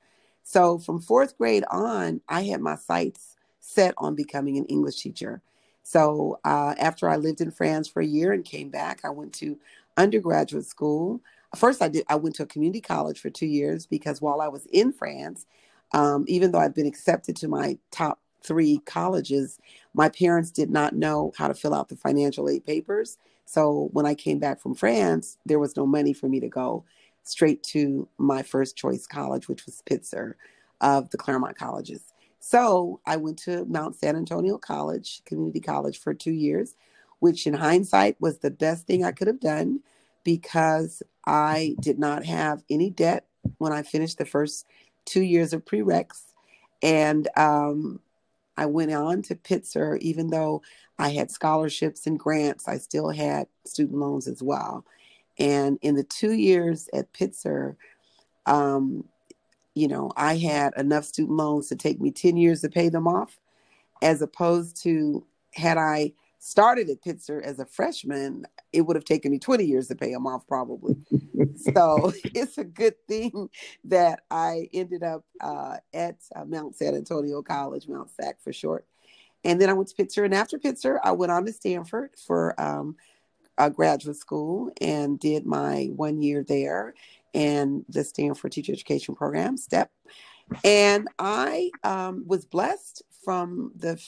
So 0.43 0.78
from 0.78 1.00
fourth 1.00 1.37
grade 1.37 1.64
on, 1.71 2.21
I 2.28 2.43
had 2.43 2.61
my 2.61 2.76
sights 2.76 3.37
set 3.61 3.95
on 3.99 4.14
becoming 4.14 4.57
an 4.59 4.66
English 4.66 5.02
teacher. 5.02 5.43
So 5.83 6.38
uh, 6.45 6.75
after 6.78 7.09
I 7.09 7.16
lived 7.16 7.40
in 7.40 7.50
France 7.50 7.88
for 7.88 8.00
a 8.00 8.07
year 8.07 8.33
and 8.33 8.45
came 8.45 8.71
back, 8.71 9.00
I 9.05 9.11
went 9.11 9.33
to 9.35 9.59
undergraduate 9.97 10.66
school 10.66 11.21
first 11.57 11.83
I 11.83 11.88
did 11.88 12.05
I 12.09 12.16
went 12.16 12.37
to 12.37 12.43
a 12.45 12.47
community 12.47 12.81
college 12.81 13.21
for 13.21 13.31
two 13.31 13.47
years 13.47 13.87
because 13.87 14.21
while 14.21 14.40
I 14.40 14.49
was 14.49 14.66
in 14.66 14.93
France, 14.93 15.47
um, 15.93 16.25
even 16.28 16.52
though 16.52 16.59
I'd 16.59 16.75
been 16.75 16.87
accepted 16.87 17.37
to 17.37 17.49
my 17.49 17.78
top 17.90 18.21
three 18.46 18.78
colleges, 18.86 19.58
my 19.94 20.08
parents 20.08 20.50
did 20.50 20.70
not 20.70 20.94
know 20.94 21.32
how 21.36 21.48
to 21.48 21.54
fill 21.54 21.74
out 21.74 21.88
the 21.88 21.96
financial 21.96 22.48
aid 22.48 22.64
papers. 22.64 23.18
So 23.44 23.90
when 23.92 24.06
I 24.06 24.14
came 24.14 24.38
back 24.38 24.60
from 24.60 24.74
France, 24.74 25.38
there 25.46 25.58
was 25.58 25.76
no 25.76 25.86
money 25.86 26.12
for 26.12 26.28
me 26.28 26.40
to 26.40 26.48
go 26.48 26.84
straight 27.22 27.62
to 27.62 28.08
my 28.18 28.42
first 28.42 28.76
choice 28.76 29.06
college, 29.06 29.48
which 29.48 29.66
was 29.66 29.82
Pitzer 29.88 30.34
of 30.80 31.10
the 31.10 31.18
Claremont 31.18 31.56
colleges. 31.56 32.12
So 32.38 33.00
I 33.06 33.16
went 33.16 33.38
to 33.40 33.64
Mount 33.64 33.96
San 33.96 34.14
Antonio 34.16 34.58
College, 34.58 35.22
community 35.24 35.60
college, 35.60 35.98
for 35.98 36.14
two 36.14 36.32
years, 36.32 36.76
which 37.18 37.46
in 37.46 37.54
hindsight 37.54 38.20
was 38.20 38.38
the 38.38 38.50
best 38.50 38.86
thing 38.86 39.04
I 39.04 39.12
could 39.12 39.26
have 39.26 39.40
done 39.40 39.80
because 40.22 41.02
I 41.26 41.74
did 41.80 41.98
not 41.98 42.24
have 42.24 42.62
any 42.70 42.90
debt 42.90 43.26
when 43.58 43.72
I 43.72 43.82
finished 43.82 44.18
the 44.18 44.24
first 44.24 44.66
two 45.04 45.22
years 45.22 45.52
of 45.52 45.64
prereqs. 45.64 46.22
And 46.82 47.28
um, 47.36 48.00
I 48.56 48.66
went 48.66 48.92
on 48.92 49.22
to 49.22 49.34
Pitzer, 49.34 49.98
even 50.00 50.28
though 50.28 50.62
I 50.98 51.10
had 51.10 51.30
scholarships 51.30 52.06
and 52.06 52.18
grants, 52.18 52.68
I 52.68 52.78
still 52.78 53.10
had 53.10 53.48
student 53.64 53.98
loans 53.98 54.26
as 54.26 54.42
well. 54.42 54.84
And 55.38 55.78
in 55.82 55.94
the 55.94 56.04
two 56.04 56.32
years 56.32 56.88
at 56.94 57.12
Pitzer, 57.12 57.76
um, 58.46 59.04
you 59.75 59.88
know, 59.88 60.10
I 60.16 60.36
had 60.36 60.72
enough 60.76 61.04
student 61.04 61.36
loans 61.36 61.68
to 61.68 61.76
take 61.76 62.00
me 62.00 62.10
10 62.10 62.38
years 62.38 62.62
to 62.62 62.70
pay 62.70 62.88
them 62.88 63.06
off, 63.06 63.38
as 64.00 64.22
opposed 64.22 64.82
to 64.84 65.26
had 65.54 65.76
I 65.76 66.14
started 66.46 66.88
at 66.88 67.02
Pitzer 67.02 67.42
as 67.42 67.58
a 67.58 67.66
freshman, 67.66 68.46
it 68.72 68.82
would 68.82 68.94
have 68.94 69.04
taken 69.04 69.32
me 69.32 69.38
20 69.38 69.64
years 69.64 69.88
to 69.88 69.96
pay 69.96 70.12
them 70.12 70.28
off 70.28 70.46
probably. 70.46 70.94
so 71.56 72.12
it's 72.24 72.56
a 72.56 72.64
good 72.64 72.94
thing 73.08 73.48
that 73.84 74.20
I 74.30 74.68
ended 74.72 75.02
up 75.02 75.24
uh, 75.40 75.78
at 75.92 76.18
uh, 76.36 76.44
Mount 76.44 76.76
San 76.76 76.94
Antonio 76.94 77.42
College, 77.42 77.88
Mount 77.88 78.10
SAC 78.10 78.40
for 78.40 78.52
short. 78.52 78.86
And 79.42 79.60
then 79.60 79.68
I 79.68 79.72
went 79.72 79.88
to 79.88 79.94
Pitzer. 79.96 80.24
And 80.24 80.34
after 80.34 80.56
Pitzer, 80.58 80.98
I 81.02 81.12
went 81.12 81.32
on 81.32 81.44
to 81.46 81.52
Stanford 81.52 82.10
for 82.24 82.58
um, 82.60 82.94
a 83.58 83.68
graduate 83.68 84.16
school 84.16 84.70
and 84.80 85.18
did 85.18 85.46
my 85.46 85.90
one 85.96 86.22
year 86.22 86.44
there 86.46 86.94
and 87.34 87.84
the 87.88 88.04
Stanford 88.04 88.52
Teacher 88.52 88.72
Education 88.72 89.16
Program, 89.16 89.56
STEP. 89.56 89.90
And 90.62 91.08
I 91.18 91.72
um, 91.82 92.22
was 92.24 92.44
blessed 92.44 93.02
from 93.24 93.72
the 93.74 94.00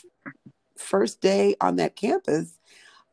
first 0.79 1.21
day 1.21 1.57
on 1.61 1.77
that 1.77 1.97
campus 1.97 2.59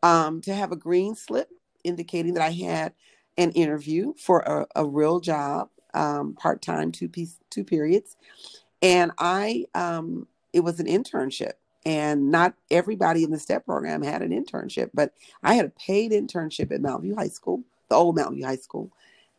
um, 0.04 0.42
to 0.42 0.54
have 0.54 0.72
a 0.72 0.78
green 0.78 1.16
slip 1.16 1.50
indicating 1.84 2.34
that 2.36 2.44
I 2.44 2.52
had 2.52 2.94
an 3.38 3.52
interview 3.52 4.14
for 4.18 4.40
a, 4.42 4.68
a 4.76 4.86
real 4.86 5.20
job, 5.20 5.70
um, 5.94 6.34
part 6.36 6.62
time, 6.62 6.92
two 6.92 7.10
piece, 7.10 7.40
two 7.50 7.64
periods, 7.64 8.16
and 8.82 9.12
I 9.18 9.66
um, 9.74 10.28
it 10.54 10.62
was 10.62 10.80
an 10.80 10.88
internship. 10.88 11.54
And 11.88 12.32
not 12.32 12.56
everybody 12.72 13.24
in 13.24 13.30
the 13.30 13.38
STEP 13.38 13.64
program 13.64 14.02
had 14.02 14.24
an 14.24 14.32
internship, 14.32 14.90
but 14.92 15.14
I 15.44 15.54
had 15.54 15.66
a 15.66 15.70
paid 15.70 16.12
internship 16.12 16.72
at 16.72 16.82
Mountain 16.82 17.04
View 17.04 17.16
High 17.16 17.28
School, 17.28 17.64
the 17.90 17.96
old 17.96 18.16
Mountain 18.16 18.38
View 18.38 18.46
High 18.46 18.56
School. 18.56 18.92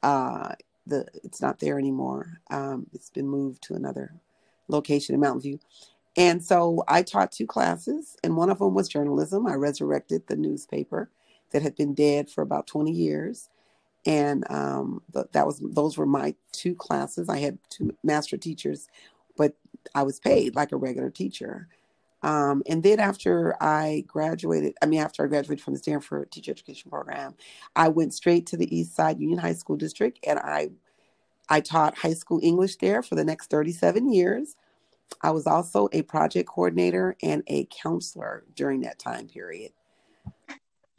Uh, 0.02 0.52
the 0.86 1.06
it's 1.24 1.40
not 1.40 1.58
there 1.58 1.78
anymore. 1.78 2.40
Um, 2.50 2.86
it's 2.92 3.10
been 3.10 3.26
moved 3.26 3.62
to 3.64 3.74
another 3.74 4.14
location 4.68 5.14
in 5.14 5.20
Mountain 5.20 5.42
View. 5.42 5.58
And 6.16 6.42
so 6.42 6.82
I 6.88 7.02
taught 7.02 7.32
two 7.32 7.46
classes, 7.46 8.16
and 8.24 8.36
one 8.36 8.50
of 8.50 8.58
them 8.58 8.74
was 8.74 8.88
journalism. 8.88 9.46
I 9.46 9.54
resurrected 9.54 10.26
the 10.26 10.36
newspaper 10.36 11.10
that 11.52 11.62
had 11.62 11.76
been 11.76 11.94
dead 11.94 12.30
for 12.30 12.42
about 12.42 12.66
20 12.66 12.90
years. 12.90 13.50
And 14.06 14.50
um, 14.50 15.02
th- 15.12 15.26
that 15.32 15.46
was 15.46 15.58
those 15.58 15.98
were 15.98 16.06
my 16.06 16.34
two 16.52 16.74
classes. 16.74 17.28
I 17.28 17.38
had 17.38 17.58
two 17.70 17.94
master 18.02 18.36
teachers, 18.36 18.88
but 19.36 19.54
I 19.94 20.04
was 20.04 20.20
paid 20.20 20.54
like 20.54 20.72
a 20.72 20.76
regular 20.76 21.10
teacher. 21.10 21.68
Um, 22.22 22.62
and 22.66 22.82
then 22.82 22.98
after 22.98 23.60
I 23.62 24.04
graduated, 24.06 24.74
I 24.80 24.86
mean, 24.86 25.00
after 25.00 25.24
I 25.24 25.28
graduated 25.28 25.62
from 25.62 25.74
the 25.74 25.80
Stanford 25.80 26.30
Teacher 26.30 26.52
Education 26.52 26.90
Program, 26.90 27.34
I 27.74 27.88
went 27.88 28.14
straight 28.14 28.46
to 28.46 28.56
the 28.56 28.74
East 28.74 28.94
Side 28.94 29.20
Union 29.20 29.38
High 29.38 29.54
School 29.54 29.76
District, 29.76 30.18
and 30.26 30.38
I 30.38 30.70
I 31.48 31.60
taught 31.60 31.98
high 31.98 32.14
school 32.14 32.40
English 32.42 32.76
there 32.76 33.02
for 33.02 33.16
the 33.16 33.24
next 33.24 33.50
37 33.50 34.12
years. 34.12 34.56
I 35.22 35.30
was 35.30 35.46
also 35.46 35.88
a 35.92 36.02
project 36.02 36.48
coordinator 36.48 37.16
and 37.22 37.42
a 37.46 37.66
counselor 37.66 38.44
during 38.54 38.82
that 38.82 38.98
time 38.98 39.28
period. 39.28 39.72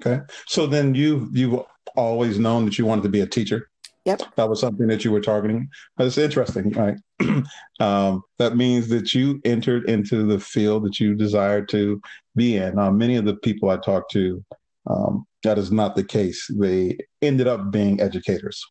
Okay. 0.06 0.24
So 0.48 0.68
then 0.68 0.96
you 0.96 1.30
you've 1.34 1.60
always 1.96 2.40
known 2.40 2.66
that 2.66 2.78
you 2.78 2.86
wanted 2.86 3.04
to 3.04 3.10
be 3.10 3.22
a 3.22 3.28
teacher. 3.28 3.70
Yep. 4.06 4.22
That 4.38 4.48
was 4.48 4.62
something 4.62 4.88
that 4.88 5.04
you 5.04 5.12
were 5.12 5.20
targeting. 5.20 5.68
That's 5.98 6.18
interesting, 6.18 6.72
right? 6.72 6.96
um, 7.82 8.24
that 8.40 8.56
means 8.56 8.88
that 8.88 9.14
you 9.14 9.42
entered 9.44 9.90
into 9.90 10.26
the 10.26 10.40
field 10.40 10.86
that 10.86 10.98
you 10.98 11.14
desired 11.14 11.68
to 11.70 12.02
be 12.34 12.56
in. 12.56 12.80
Uh, 12.80 12.90
many 12.90 13.18
of 13.18 13.26
the 13.26 13.36
people 13.36 13.70
I 13.70 13.76
talked 13.76 14.12
to, 14.12 14.42
um, 14.90 15.26
that 15.44 15.58
is 15.58 15.74
not 15.74 15.98
the 15.98 16.06
case. 16.06 16.50
They 16.58 16.98
ended 17.22 17.48
up 17.48 17.70
being 17.70 18.00
educators. 18.00 18.66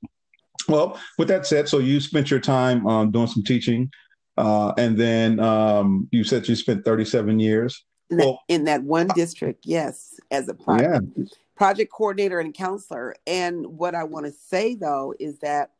Well, 0.69 0.99
with 1.19 1.28
that 1.28 1.45
said, 1.45 1.69
so 1.69 1.81
you 1.81 2.00
spent 2.00 2.31
your 2.31 2.40
time 2.40 2.87
um, 2.87 3.11
doing 3.11 3.26
some 3.26 3.45
teaching. 3.45 3.90
Uh, 4.37 4.73
and 4.76 4.97
then 4.97 5.40
um, 5.40 6.09
you 6.11 6.25
said 6.25 6.47
you 6.49 6.57
spent 6.57 6.85
37 6.85 7.40
years. 7.40 7.85
In, 8.11 8.19
well, 8.19 8.40
that, 8.49 8.55
in 8.55 8.64
that 8.64 8.83
one 8.83 9.09
district, 9.14 9.64
yes, 9.66 10.21
as 10.31 10.49
a 10.49 10.55
project, 10.55 11.05
yeah. 11.16 11.25
project 11.57 11.93
coordinator 11.93 12.38
and 12.38 12.55
counselor. 12.55 13.14
And 13.26 13.66
what 13.66 13.95
I 13.95 14.05
want 14.05 14.26
to 14.26 14.33
say 14.33 14.75
though 14.75 15.14
is 15.19 15.38
that, 15.38 15.73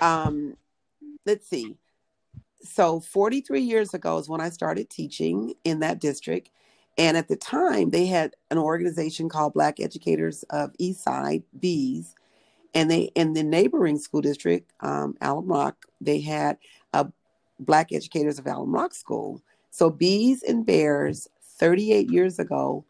um, 0.00 0.56
let's 1.24 1.48
see. 1.48 1.76
So 2.62 3.00
43 3.00 3.60
years 3.60 3.94
ago 3.94 4.18
is 4.18 4.28
when 4.28 4.40
I 4.40 4.48
started 4.50 4.90
teaching 4.90 5.54
in 5.64 5.80
that 5.80 6.00
district. 6.00 6.50
And 6.98 7.16
at 7.16 7.28
the 7.28 7.36
time, 7.36 7.90
they 7.90 8.06
had 8.06 8.34
an 8.50 8.58
organization 8.58 9.28
called 9.28 9.52
Black 9.52 9.80
Educators 9.80 10.42
of 10.44 10.72
Eastside, 10.80 11.42
Bees. 11.58 12.14
And 12.74 12.90
they, 12.90 13.10
in 13.14 13.34
the 13.34 13.42
neighboring 13.42 13.98
school 13.98 14.22
district, 14.22 14.72
um, 14.80 15.14
Alum 15.20 15.46
Rock, 15.46 15.86
they 16.00 16.20
had 16.20 16.58
Black 17.58 17.92
Educators 17.92 18.38
of 18.38 18.46
Alum 18.46 18.74
Rock 18.74 18.94
School. 18.94 19.42
So, 19.70 19.90
Bees 19.90 20.42
and 20.42 20.64
Bears, 20.64 21.28
38 21.58 22.10
years 22.10 22.38
ago, 22.38 22.84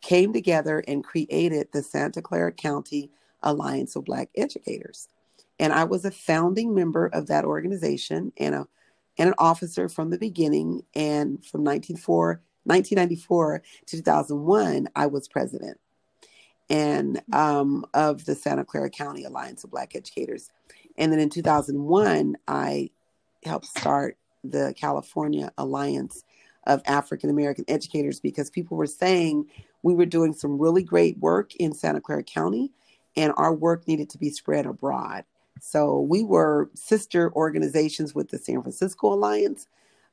came 0.00 0.32
together 0.32 0.84
and 0.86 1.02
created 1.04 1.68
the 1.72 1.82
Santa 1.82 2.22
Clara 2.22 2.52
County 2.52 3.10
Alliance 3.42 3.96
of 3.96 4.04
Black 4.04 4.30
Educators. 4.36 5.08
And 5.58 5.72
I 5.72 5.84
was 5.84 6.04
a 6.04 6.10
founding 6.10 6.74
member 6.74 7.06
of 7.06 7.26
that 7.26 7.44
organization 7.44 8.32
and 8.36 8.54
a 8.54 8.68
and 9.18 9.28
an 9.28 9.34
officer 9.38 9.88
from 9.88 10.10
the 10.10 10.18
beginning. 10.18 10.82
And 10.94 11.44
from 11.44 11.64
1994 11.64 13.62
to 13.86 13.96
2001, 13.96 14.88
I 14.94 15.06
was 15.06 15.26
president 15.26 15.80
and 16.70 17.20
um, 17.32 17.84
of 17.94 18.24
the 18.26 18.34
Santa 18.34 18.64
Clara 18.64 18.90
County 18.90 19.24
Alliance 19.24 19.64
of 19.64 19.70
Black 19.70 19.96
Educators. 19.96 20.50
And 20.96 21.12
then 21.12 21.18
in 21.18 21.30
2001, 21.30 22.36
I 22.46 22.90
helped 23.44 23.66
start 23.66 24.16
the 24.44 24.74
California 24.78 25.52
Alliance 25.58 26.24
of 26.66 26.82
African 26.86 27.30
American 27.30 27.64
Educators 27.68 28.20
because 28.20 28.50
people 28.50 28.76
were 28.76 28.86
saying 28.86 29.46
we 29.82 29.94
were 29.94 30.06
doing 30.06 30.32
some 30.32 30.58
really 30.58 30.82
great 30.82 31.18
work 31.18 31.54
in 31.56 31.72
Santa 31.72 32.00
Clara 32.00 32.22
County 32.22 32.72
and 33.16 33.32
our 33.36 33.54
work 33.54 33.88
needed 33.88 34.10
to 34.10 34.18
be 34.18 34.30
spread 34.30 34.66
abroad. 34.66 35.24
So 35.60 36.00
we 36.00 36.22
were 36.22 36.70
sister 36.74 37.32
organizations 37.34 38.14
with 38.14 38.28
the 38.28 38.38
San 38.38 38.62
Francisco 38.62 39.12
Alliance 39.12 39.66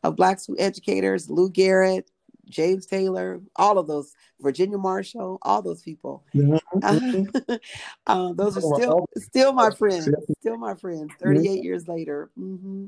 of 0.04 0.16
Black 0.16 0.40
School 0.40 0.56
Educators, 0.58 1.30
Lou 1.30 1.50
Garrett, 1.50 2.10
James 2.50 2.86
Taylor, 2.86 3.42
all 3.56 3.78
of 3.78 3.88
those, 3.88 4.14
Virginia 4.40 4.78
Marshall, 4.78 5.40
all 5.42 5.62
those 5.62 5.82
people. 5.82 6.24
Mm-hmm. 6.34 7.56
uh, 8.08 8.34
those 8.34 8.58
are 8.58 8.62
still 8.62 9.08
still 9.18 9.54
my 9.54 9.72
friends, 9.72 10.10
still 10.40 10.58
my 10.58 10.76
friends. 10.76 11.12
Thirty 11.22 11.50
eight 11.50 11.64
years 11.64 11.88
later, 11.88 12.30
mm-hmm. 12.40 12.86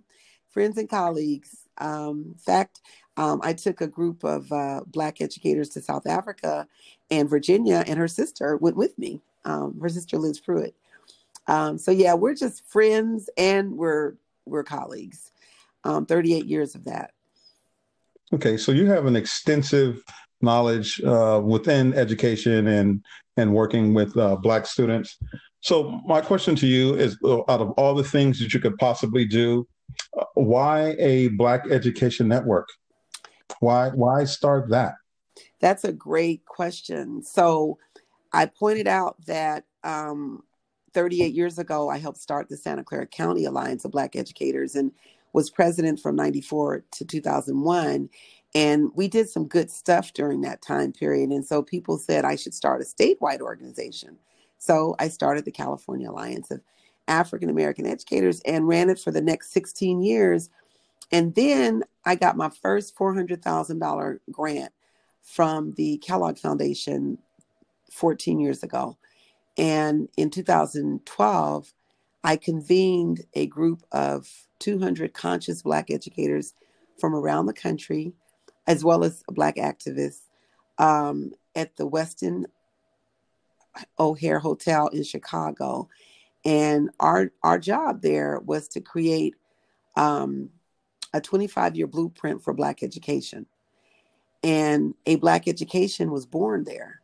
friends 0.50 0.78
and 0.78 0.90
colleagues. 0.90 1.66
Um, 1.78 2.34
in 2.34 2.40
fact, 2.40 2.82
um, 3.18 3.40
I 3.44 3.54
took 3.54 3.82
a 3.82 3.88
group 3.88 4.24
of 4.24 4.52
uh, 4.52 4.82
Black 4.88 5.22
educators 5.22 5.70
to 5.70 5.82
South 5.82 6.08
Africa, 6.08 6.68
and 7.10 7.30
Virginia 7.30 7.84
and 7.88 8.00
her 8.00 8.08
sister 8.08 8.58
went 8.58 8.78
with 8.78 8.98
me. 8.98 9.22
Um, 9.46 9.80
her 9.82 9.90
sister 9.90 10.18
Liz 10.18 10.40
Pruitt. 10.40 10.76
Um, 11.48 11.78
so 11.78 11.92
yeah, 11.92 12.14
we're 12.14 12.36
just 12.36 12.66
friends 12.68 13.30
and 13.38 13.78
we're 13.78 14.16
we're 14.46 14.64
colleagues. 14.64 15.32
Um, 15.84 16.06
38 16.06 16.46
years 16.46 16.76
of 16.76 16.86
that. 16.86 17.12
Okay, 18.34 18.58
so 18.58 18.72
you 18.72 18.86
have 18.88 19.06
an 19.06 19.16
extensive 19.16 20.04
knowledge 20.42 21.02
uh, 21.04 21.42
within 21.44 21.94
education 21.94 22.68
and 22.68 23.04
and 23.38 23.54
working 23.54 23.94
with 23.94 24.18
uh, 24.18 24.36
Black 24.36 24.66
students. 24.66 25.18
So 25.62 26.02
my 26.06 26.22
question 26.22 26.56
to 26.58 26.68
you 26.68 26.96
is: 26.96 27.18
uh, 27.24 27.40
out 27.48 27.62
of 27.62 27.72
all 27.72 27.96
the 27.96 28.04
things 28.04 28.40
that 28.40 28.54
you 28.54 28.60
could 28.60 28.78
possibly 28.78 29.26
do, 29.26 29.68
uh, 30.20 30.26
why 30.34 30.96
a 31.00 31.30
Black 31.30 31.68
Education 31.70 32.28
Network? 32.28 32.68
Why 33.60 33.90
why 33.90 34.26
start 34.26 34.70
that? 34.70 34.96
That's 35.60 35.84
a 35.84 35.94
great 35.94 36.46
question. 36.46 37.24
So 37.24 37.78
I 38.34 38.46
pointed 38.46 38.88
out 38.88 39.16
that 39.26 39.64
um, 39.84 40.44
38 40.94 41.34
years 41.34 41.58
ago, 41.60 41.90
I 41.90 41.98
helped 41.98 42.20
start 42.20 42.50
the 42.50 42.58
Santa 42.58 42.84
Clara 42.84 43.08
County 43.08 43.46
Alliance 43.46 43.86
of 43.86 43.92
Black 43.92 44.16
Educators 44.16 44.76
and 44.76 44.92
was 45.38 45.52
president 45.52 46.00
from 46.00 46.16
94 46.16 46.84
to 46.94 47.06
2001. 47.06 48.10
And 48.56 48.90
we 48.96 49.08
did 49.08 49.30
some 49.30 49.48
good 49.48 49.70
stuff 49.70 50.12
during 50.14 50.42
that 50.42 50.64
time 50.64 50.92
period. 50.92 51.30
And 51.30 51.46
so 51.46 51.62
people 51.62 52.00
said 52.00 52.26
I 52.26 52.36
should 52.36 52.56
start 52.56 52.82
a 52.82 52.86
statewide 52.86 53.42
organization. 53.42 54.18
So 54.58 54.96
I 54.98 55.10
started 55.10 55.46
the 55.46 55.52
California 55.52 56.10
Alliance 56.10 56.50
of 56.50 56.62
African 57.08 57.52
American 57.52 57.86
Educators 57.86 58.42
and 58.48 58.68
ran 58.68 58.90
it 58.90 58.98
for 58.98 59.12
the 59.12 59.22
next 59.22 59.52
16 59.52 60.02
years. 60.02 60.50
And 61.12 61.36
then 61.36 61.84
I 62.04 62.16
got 62.16 62.36
my 62.36 62.50
first 62.50 62.98
$400,000 62.98 64.20
grant 64.32 64.74
from 65.22 65.74
the 65.74 66.00
Kellogg 66.00 66.40
Foundation 66.40 67.20
14 67.92 68.40
years 68.40 68.64
ago. 68.64 68.98
And 69.56 70.10
in 70.18 70.32
2012, 70.32 71.74
I 72.24 72.36
convened 72.36 73.26
a 73.34 73.48
group 73.48 73.84
of 73.92 74.28
200 74.60 75.14
conscious 75.14 75.62
Black 75.62 75.92
educators 75.92 76.54
from 77.00 77.16
around 77.16 77.46
the 77.46 77.54
country, 77.54 78.14
as 78.66 78.84
well 78.84 79.04
as 79.04 79.24
Black 79.30 79.56
activists, 79.58 80.22
um, 80.78 81.32
at 81.56 81.76
the 81.78 81.88
Westin 81.88 82.46
O'Hare 84.00 84.40
Hotel 84.40 84.88
in 84.88 85.04
Chicago. 85.04 85.90
And 86.46 86.90
our, 87.00 87.32
our 87.44 87.60
job 87.60 88.02
there 88.02 88.40
was 88.40 88.68
to 88.70 88.82
create 88.82 89.36
um, 89.96 90.50
a 91.14 91.22
25 91.22 91.76
year 91.76 91.88
blueprint 91.88 92.44
for 92.44 92.54
Black 92.54 92.84
education. 92.84 93.46
And 94.44 94.94
a 95.06 95.16
Black 95.16 95.48
education 95.48 96.12
was 96.12 96.26
born 96.26 96.64
there. 96.64 97.02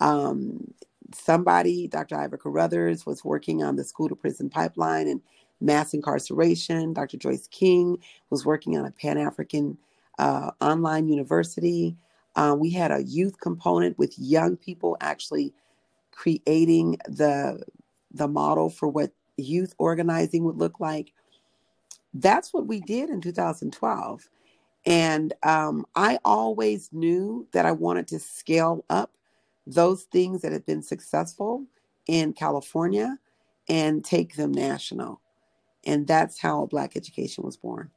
Um, 0.00 0.74
somebody, 1.12 1.88
Dr. 1.88 2.22
Iva 2.22 2.38
Carruthers, 2.38 3.06
was 3.06 3.24
working 3.24 3.62
on 3.62 3.76
the 3.76 3.84
school 3.84 4.08
to 4.08 4.16
prison 4.16 4.50
pipeline 4.50 5.08
and 5.08 5.20
mass 5.60 5.94
incarceration. 5.94 6.92
Dr. 6.92 7.16
Joyce 7.16 7.46
King 7.48 7.98
was 8.30 8.46
working 8.46 8.76
on 8.78 8.86
a 8.86 8.90
Pan 8.90 9.18
African 9.18 9.78
uh, 10.18 10.50
online 10.60 11.08
university. 11.08 11.96
Uh, 12.36 12.54
we 12.58 12.70
had 12.70 12.92
a 12.92 13.02
youth 13.02 13.40
component 13.40 13.98
with 13.98 14.18
young 14.18 14.56
people 14.56 14.96
actually 15.00 15.52
creating 16.12 16.98
the 17.06 17.62
the 18.12 18.28
model 18.28 18.70
for 18.70 18.88
what 18.88 19.12
youth 19.36 19.74
organizing 19.78 20.44
would 20.44 20.56
look 20.56 20.80
like. 20.80 21.12
That's 22.12 22.52
what 22.52 22.66
we 22.66 22.80
did 22.80 23.08
in 23.08 23.20
2012. 23.20 24.28
And 24.84 25.32
um, 25.42 25.86
I 25.94 26.18
always 26.24 26.90
knew 26.92 27.46
that 27.52 27.66
I 27.66 27.72
wanted 27.72 28.08
to 28.08 28.18
scale 28.18 28.84
up 28.90 29.12
those 29.74 30.04
things 30.04 30.42
that 30.42 30.52
have 30.52 30.66
been 30.66 30.82
successful 30.82 31.66
in 32.06 32.32
California 32.32 33.18
and 33.68 34.04
take 34.04 34.34
them 34.34 34.52
national. 34.52 35.20
And 35.84 36.06
that's 36.06 36.40
how 36.40 36.66
Black 36.66 36.96
Education 36.96 37.44
was 37.44 37.56
born. 37.56 37.90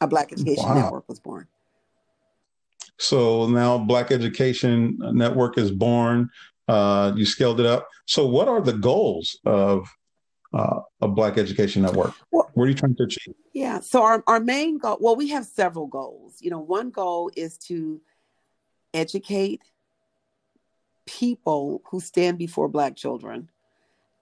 A 0.00 0.06
Black 0.06 0.32
Education 0.32 0.64
wow. 0.64 0.74
Network 0.74 1.08
was 1.08 1.20
born. 1.20 1.46
So 2.98 3.48
now 3.48 3.78
Black 3.78 4.10
Education 4.10 4.98
Network 5.00 5.58
is 5.58 5.70
born. 5.70 6.30
Uh, 6.66 7.12
you 7.16 7.26
scaled 7.26 7.60
it 7.60 7.66
up. 7.66 7.88
So, 8.06 8.26
what 8.26 8.48
are 8.48 8.60
the 8.60 8.72
goals 8.72 9.38
of 9.44 9.86
uh, 10.54 10.80
a 11.02 11.08
Black 11.08 11.36
Education 11.36 11.82
Network? 11.82 12.14
Well, 12.30 12.50
what 12.54 12.64
are 12.64 12.68
you 12.68 12.74
trying 12.74 12.96
to 12.96 13.02
achieve? 13.02 13.34
Yeah. 13.52 13.80
So, 13.80 14.02
our, 14.02 14.24
our 14.26 14.40
main 14.40 14.78
goal, 14.78 14.96
well, 14.98 15.14
we 15.14 15.28
have 15.28 15.44
several 15.44 15.86
goals. 15.86 16.38
You 16.40 16.50
know, 16.50 16.60
one 16.60 16.90
goal 16.90 17.30
is 17.36 17.58
to 17.68 18.00
educate 18.94 19.60
people 21.06 21.82
who 21.90 22.00
stand 22.00 22.38
before 22.38 22.68
Black 22.68 22.96
children. 22.96 23.50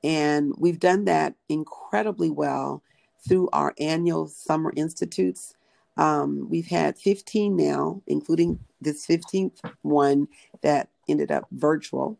And 0.04 0.52
we've 0.58 0.80
done 0.80 1.04
that 1.04 1.34
incredibly 1.48 2.30
well 2.30 2.82
through 3.26 3.48
our 3.52 3.74
annual 3.78 4.26
summer 4.26 4.72
institutes. 4.76 5.54
Um, 5.96 6.48
we've 6.48 6.66
had 6.66 6.98
15 6.98 7.54
now, 7.56 8.02
including 8.06 8.58
this 8.80 9.06
15th 9.06 9.58
one 9.82 10.28
that 10.62 10.88
ended 11.08 11.30
up 11.30 11.46
virtual. 11.52 12.18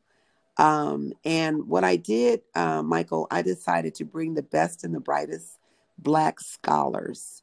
Um, 0.58 1.12
and 1.24 1.66
what 1.66 1.82
I 1.82 1.96
did, 1.96 2.42
uh, 2.54 2.82
Michael, 2.82 3.26
I 3.30 3.42
decided 3.42 3.94
to 3.96 4.04
bring 4.04 4.34
the 4.34 4.42
best 4.42 4.84
and 4.84 4.94
the 4.94 5.00
brightest 5.00 5.58
Black 5.98 6.40
scholars, 6.40 7.42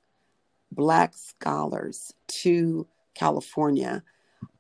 Black 0.72 1.16
scholars 1.16 2.14
to 2.28 2.88
California 3.16 4.04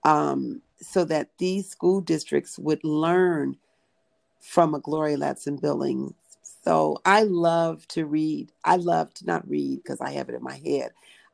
um, 0.03 0.61
so 0.81 1.03
that 1.05 1.29
these 1.37 1.69
school 1.69 2.01
districts 2.01 2.57
would 2.57 2.83
learn 2.83 3.57
from 4.39 4.73
a 4.73 4.79
Gloria 4.79 5.17
Ladson 5.17 5.59
Billings. 5.61 6.13
So 6.63 6.99
I 7.05 7.23
love 7.23 7.87
to 7.89 8.05
read. 8.05 8.51
I 8.63 8.77
love 8.77 9.13
to 9.15 9.25
not 9.25 9.47
read 9.49 9.81
because 9.83 10.01
I 10.01 10.11
have 10.11 10.29
it 10.29 10.35
in 10.35 10.43
my 10.43 10.57
head. 10.57 10.91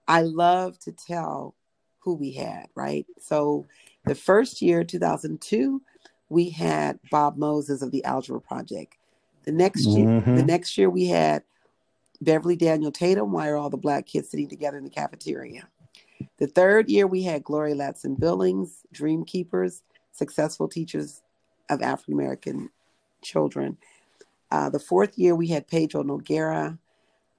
I 0.08 0.21
love 0.21 0.77
to 0.79 0.91
tell 0.91 1.55
who 1.99 2.13
we 2.13 2.31
had, 2.31 2.67
right? 2.75 3.05
So 3.19 3.65
the 4.05 4.15
first 4.15 4.62
year, 4.62 4.84
2002, 4.84 5.81
we 6.29 6.49
had 6.49 6.99
Bob 7.12 7.38
Moses 7.38 7.81
of 7.81 7.91
the 7.91 8.03
Algebra 8.05 8.41
Project. 8.41 8.95
The 9.43 9.51
next 9.51 9.86
year, 9.86 10.08
mm-hmm. 10.08 10.36
the 10.36 10.43
next 10.43 10.77
year 10.77 10.89
we 10.89 11.08
had 11.08 11.43
Beverly 12.21 12.55
Daniel 12.55 12.91
Tatum. 12.91 13.31
Why 13.31 13.49
are 13.49 13.58
all 13.58 13.69
the 13.69 13.77
black 13.77 14.05
kids 14.05 14.29
sitting 14.29 14.47
together 14.47 14.77
in 14.77 14.84
the 14.84 14.89
cafeteria? 14.89 15.67
The 16.38 16.47
third 16.47 16.89
year, 16.89 17.08
we 17.08 17.23
had 17.23 17.43
Gloria 17.43 17.75
Ladson 17.75 18.19
Billings, 18.19 18.86
Dream 18.91 19.23
Keepers, 19.25 19.84
successful 20.12 20.67
teachers 20.67 21.21
of 21.69 21.82
African 21.82 22.13
American 22.13 22.69
children. 23.21 23.78
Uh, 24.51 24.69
the 24.69 24.80
fourth 24.80 25.17
year, 25.17 25.36
we 25.36 25.47
had 25.47 25.67
Pedro 25.67 26.04
Noguera. 26.04 26.78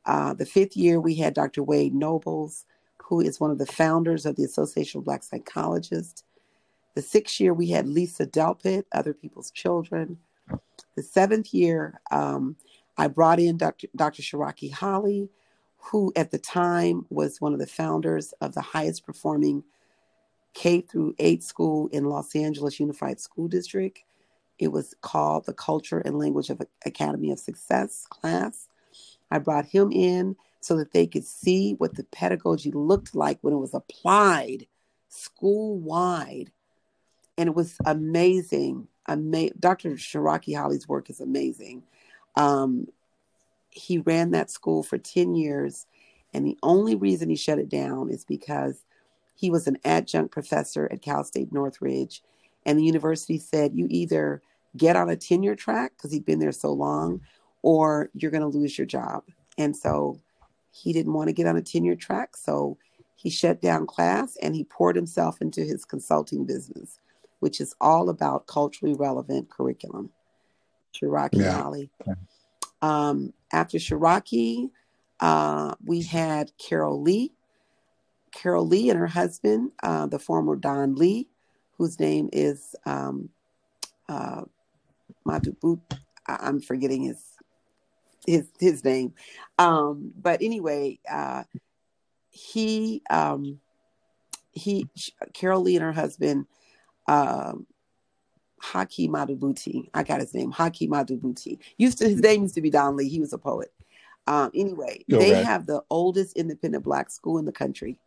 Uh, 0.05 0.35
the 0.35 0.47
fifth 0.47 0.77
year, 0.77 1.01
we 1.01 1.15
had 1.15 1.35
Dr. 1.35 1.63
Wade 1.63 1.95
Nobles, 1.95 2.65
who 2.99 3.21
is 3.21 3.41
one 3.41 3.51
of 3.51 3.59
the 3.59 3.67
founders 3.67 4.27
of 4.27 4.37
the 4.37 4.45
Association 4.45 4.99
of 4.99 5.05
Black 5.05 5.23
Psychologists. 5.23 6.25
The 6.95 7.03
sixth 7.03 7.41
year, 7.41 7.55
we 7.55 7.69
had 7.71 7.87
Lisa 7.87 8.27
Delpit, 8.27 8.85
Other 8.93 9.15
People's 9.15 9.51
Children. 9.51 10.19
The 10.97 11.03
seventh 11.03 11.53
year, 11.53 12.01
um, 12.11 12.57
I 12.97 13.09
brought 13.09 13.39
in 13.39 13.57
Dr. 13.59 13.89
Dr. 13.95 14.23
Sharroky 14.23 14.73
Hollie, 14.73 15.29
who 15.91 16.13
at 16.17 16.31
the 16.31 16.39
time 16.39 17.07
was 17.11 17.41
one 17.41 17.53
of 17.53 17.61
the 17.61 17.67
founders 17.67 18.33
of 18.41 18.55
the 18.55 18.61
highest 18.61 19.07
performing 19.07 19.63
K 20.55 20.81
through 20.81 21.15
8 21.19 21.43
school 21.43 21.89
in 21.89 22.07
Los 22.07 22.35
Angeles 22.35 22.81
Unified 22.81 23.21
School 23.21 23.47
District. 23.47 24.03
It 24.59 24.69
was 24.69 24.95
called 25.03 25.47
the 25.47 25.53
Culture 25.53 26.01
and 26.01 26.19
Language 26.19 26.51
of 26.51 26.63
Academy 26.85 27.31
of 27.31 27.39
Success 27.39 28.07
class. 28.09 28.69
I 29.31 29.39
brought 29.39 29.67
him 29.67 29.93
in 29.93 30.37
so 30.61 30.77
that 30.77 30.93
they 30.93 31.07
could 31.07 31.25
see 31.25 31.75
what 31.75 31.95
the 31.95 32.05
pedagogy 32.05 32.73
looked 32.73 33.15
like 33.15 33.39
when 33.43 33.53
it 33.53 33.59
was 33.59 33.75
applied 33.75 34.67
school 35.09 35.79
wide. 35.79 36.51
And 37.39 37.49
it 37.49 37.55
was 37.55 37.77
amazing. 37.85 38.89
Ama- 39.07 39.55
Dr. 39.61 39.91
Sharroky 39.91 40.57
Hollie's 40.57 40.89
work 40.89 41.11
is 41.11 41.21
amazing. 41.21 41.83
Um, 42.35 42.89
he 43.77 43.99
ran 43.99 44.31
that 44.31 44.51
school 44.51 44.83
for 44.83 44.99
10 44.99 45.35
years. 45.35 45.87
And 46.33 46.47
the 46.47 46.59
only 46.63 46.95
reason 46.95 47.29
he 47.29 47.37
shut 47.37 47.59
it 47.59 47.69
down 47.69 48.11
is 48.11 48.25
because 48.25 48.85
he 49.35 49.51
was 49.51 49.67
an 49.67 49.79
adjunct 49.85 50.33
professor 50.33 50.89
at 50.91 51.03
Cal 51.03 51.25
State 51.25 51.53
Northridge. 51.53 52.23
And 52.65 52.79
the 52.79 52.85
university 52.85 53.39
said, 53.39 53.75
you 53.75 53.87
either 53.91 54.43
get 54.77 54.97
on 54.97 55.09
a 55.09 55.17
tenure 55.17 55.55
track 55.55 55.93
because 55.97 56.13
he'd 56.13 56.25
been 56.25 56.39
there 56.39 56.53
so 56.53 56.73
long, 56.73 57.21
or 57.63 58.11
you're 58.15 58.31
going 58.31 58.51
to 58.51 58.59
lose 58.59 58.77
your 58.77 58.87
job. 58.87 59.23
And 59.59 59.77
so 59.77 60.21
he 60.71 60.93
didn't 60.93 61.13
want 61.13 61.29
to 61.29 61.33
get 61.33 61.47
on 61.47 61.57
a 61.57 61.63
tenure 61.63 61.97
track. 61.97 62.37
So 62.37 62.77
he 63.15 63.31
shut 63.31 63.63
down 63.63 63.87
class 63.87 64.37
and 64.43 64.55
he 64.55 64.65
poured 64.65 64.97
himself 64.97 65.41
into 65.41 65.63
his 65.63 65.85
consulting 65.85 66.45
business, 66.45 66.99
which 67.41 67.61
is 67.61 67.75
all 67.81 68.09
about 68.11 68.47
culturally 68.47 68.95
relevant 68.95 69.49
curriculum. 69.49 70.11
Sharroky 70.95 71.41
yeah. 71.41 71.63
Ali. 71.63 71.91
Um, 72.83 73.33
after 73.53 73.79
Sharroky, 73.79 74.71
uh, 75.21 75.75
we 75.85 76.03
had 76.03 76.53
Carol 76.59 77.01
Lee. 77.01 77.33
Carol 78.33 78.67
Lee 78.67 78.91
and 78.91 78.99
her 78.99 79.07
husband, 79.07 79.73
uh, 79.83 80.07
the 80.07 80.19
former 80.19 80.57
Don 80.57 80.95
Lee, 80.95 81.29
whose 81.79 81.99
name 81.99 82.29
is 82.33 82.75
um, 82.85 83.31
uh, 84.09 84.43
Madubu. 85.27 85.81
I'm 86.27 86.61
forgetting 86.61 87.03
his 87.05 87.23
his 88.27 88.49
his 88.59 88.85
name, 88.85 89.15
um, 89.59 90.13
but 90.21 90.43
anyway, 90.43 90.99
uh, 91.11 91.45
he 92.31 93.03
um, 93.09 93.61
he 94.53 94.87
Carol 95.33 95.63
Lee 95.63 95.77
and 95.77 95.85
her 95.85 95.93
husband 95.93 96.47
um, 97.09 97.67
Haki 98.63 99.09
Madhubuti. 99.09 99.89
I 99.95 100.03
got 100.03 100.21
his 100.21 100.35
name, 100.35 100.53
Haki 100.53 100.89
Madhubuti. 100.89 101.59
Used 101.77 101.99
to 101.99 102.09
his 102.09 102.21
name 102.21 102.43
used 102.43 102.55
to 102.55 102.61
be 102.61 102.71
Don 102.71 102.97
Lee. 102.97 103.09
He 103.09 103.21
was 103.21 103.33
a 103.33 103.39
poet. 103.39 103.73
Um, 104.27 104.51
anyway, 104.55 105.05
they 105.09 105.35
have 105.45 105.67
the 105.67 105.83
oldest 105.89 106.37
independent 106.37 106.85
black 106.85 107.11
school 107.11 107.39
in 107.39 107.45
the 107.45 107.53
country. 107.53 107.99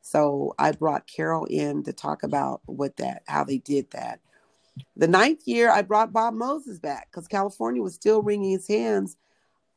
So 0.00 0.54
I 0.58 0.72
brought 0.72 1.06
Carol 1.06 1.46
in 1.46 1.82
to 1.82 1.92
talk 1.92 2.22
about 2.22 2.62
what 2.66 2.96
that, 2.96 3.22
how 3.26 3.44
they 3.44 3.58
did 3.58 3.90
that. 3.90 4.20
The 4.96 5.08
ninth 5.08 5.42
year, 5.46 5.70
I 5.70 5.82
brought 5.82 6.12
Bob 6.12 6.34
Moses 6.34 6.78
back 6.78 7.08
because 7.10 7.26
California 7.26 7.82
was 7.82 7.94
still 7.94 8.22
wringing 8.22 8.52
his 8.52 8.68
hands 8.68 9.16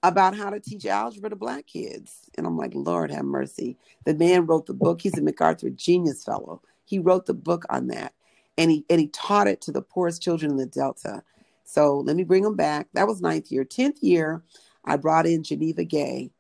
about 0.04 0.36
how 0.36 0.50
to 0.50 0.60
teach 0.60 0.86
algebra 0.86 1.30
to 1.30 1.36
black 1.36 1.68
kids. 1.68 2.30
And 2.38 2.48
I'm 2.48 2.58
like, 2.58 2.72
Lord 2.74 3.12
have 3.12 3.26
mercy. 3.26 3.78
The 4.06 4.14
man 4.14 4.46
wrote 4.46 4.66
the 4.66 4.74
book. 4.74 5.02
He's 5.02 5.18
a 5.18 5.22
MacArthur 5.22 5.70
Genius 5.70 6.24
Fellow. 6.24 6.62
He 6.86 7.00
wrote 7.00 7.26
the 7.26 7.34
book 7.34 7.66
on 7.70 7.88
that 7.88 8.14
and 8.60 8.70
he 8.70 8.86
and 8.90 9.00
he 9.00 9.08
taught 9.08 9.48
it 9.48 9.62
to 9.62 9.72
the 9.72 9.82
poorest 9.82 10.22
children 10.22 10.52
in 10.52 10.58
the 10.58 10.66
Delta. 10.66 11.24
So 11.64 12.00
let 12.00 12.16
me 12.16 12.24
bring 12.24 12.44
him 12.44 12.56
back. 12.56 12.88
That 12.94 13.08
was 13.08 13.22
ninth 13.22 13.52
year. 13.52 13.64
Tenth 13.64 14.04
year, 14.04 14.44
I 14.84 14.98
brought 14.98 15.26
in 15.26 15.44
Geneva 15.44 15.86
Gay. 15.86 16.32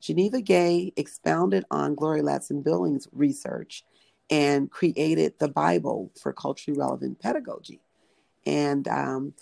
Geneva 0.00 0.40
Gay 0.40 0.92
expounded 0.96 1.64
on 1.70 1.94
Gloria 1.94 2.24
Ladson 2.24 2.64
Billings' 2.64 3.06
research 3.12 3.84
and 4.30 4.70
created 4.70 5.34
the 5.38 5.48
Bible 5.48 6.10
for 6.20 6.32
culturally 6.32 6.78
relevant 6.78 7.20
pedagogy. 7.20 7.80
And 8.46 8.88
um, 8.88 9.34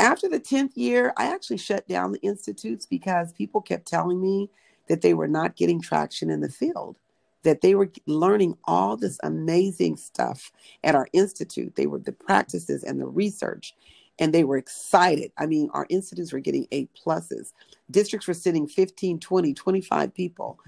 after 0.00 0.28
the 0.28 0.40
10th 0.40 0.72
year, 0.74 1.12
I 1.16 1.26
actually 1.26 1.58
shut 1.58 1.86
down 1.86 2.12
the 2.12 2.22
institutes 2.22 2.86
because 2.86 3.32
people 3.32 3.60
kept 3.60 3.86
telling 3.86 4.20
me 4.20 4.50
that 4.88 5.02
they 5.02 5.14
were 5.14 5.28
not 5.28 5.54
getting 5.54 5.80
traction 5.80 6.30
in 6.30 6.40
the 6.40 6.48
field 6.48 6.98
that 7.42 7.60
they 7.60 7.74
were 7.74 7.90
learning 8.06 8.56
all 8.64 8.96
this 8.96 9.18
amazing 9.22 9.96
stuff 9.96 10.52
at 10.84 10.94
our 10.94 11.08
institute. 11.12 11.74
They 11.74 11.86
were 11.86 11.98
the 11.98 12.12
practices 12.12 12.84
and 12.84 13.00
the 13.00 13.06
research, 13.06 13.74
and 14.18 14.32
they 14.32 14.44
were 14.44 14.56
excited. 14.56 15.32
I 15.36 15.46
mean, 15.46 15.70
our 15.72 15.86
institutes 15.88 16.32
were 16.32 16.40
getting 16.40 16.66
A 16.72 16.86
pluses. 16.86 17.52
Districts 17.90 18.28
were 18.28 18.34
sending 18.34 18.66
15, 18.66 19.18
20, 19.18 19.54
25 19.54 20.14
people. 20.14 20.58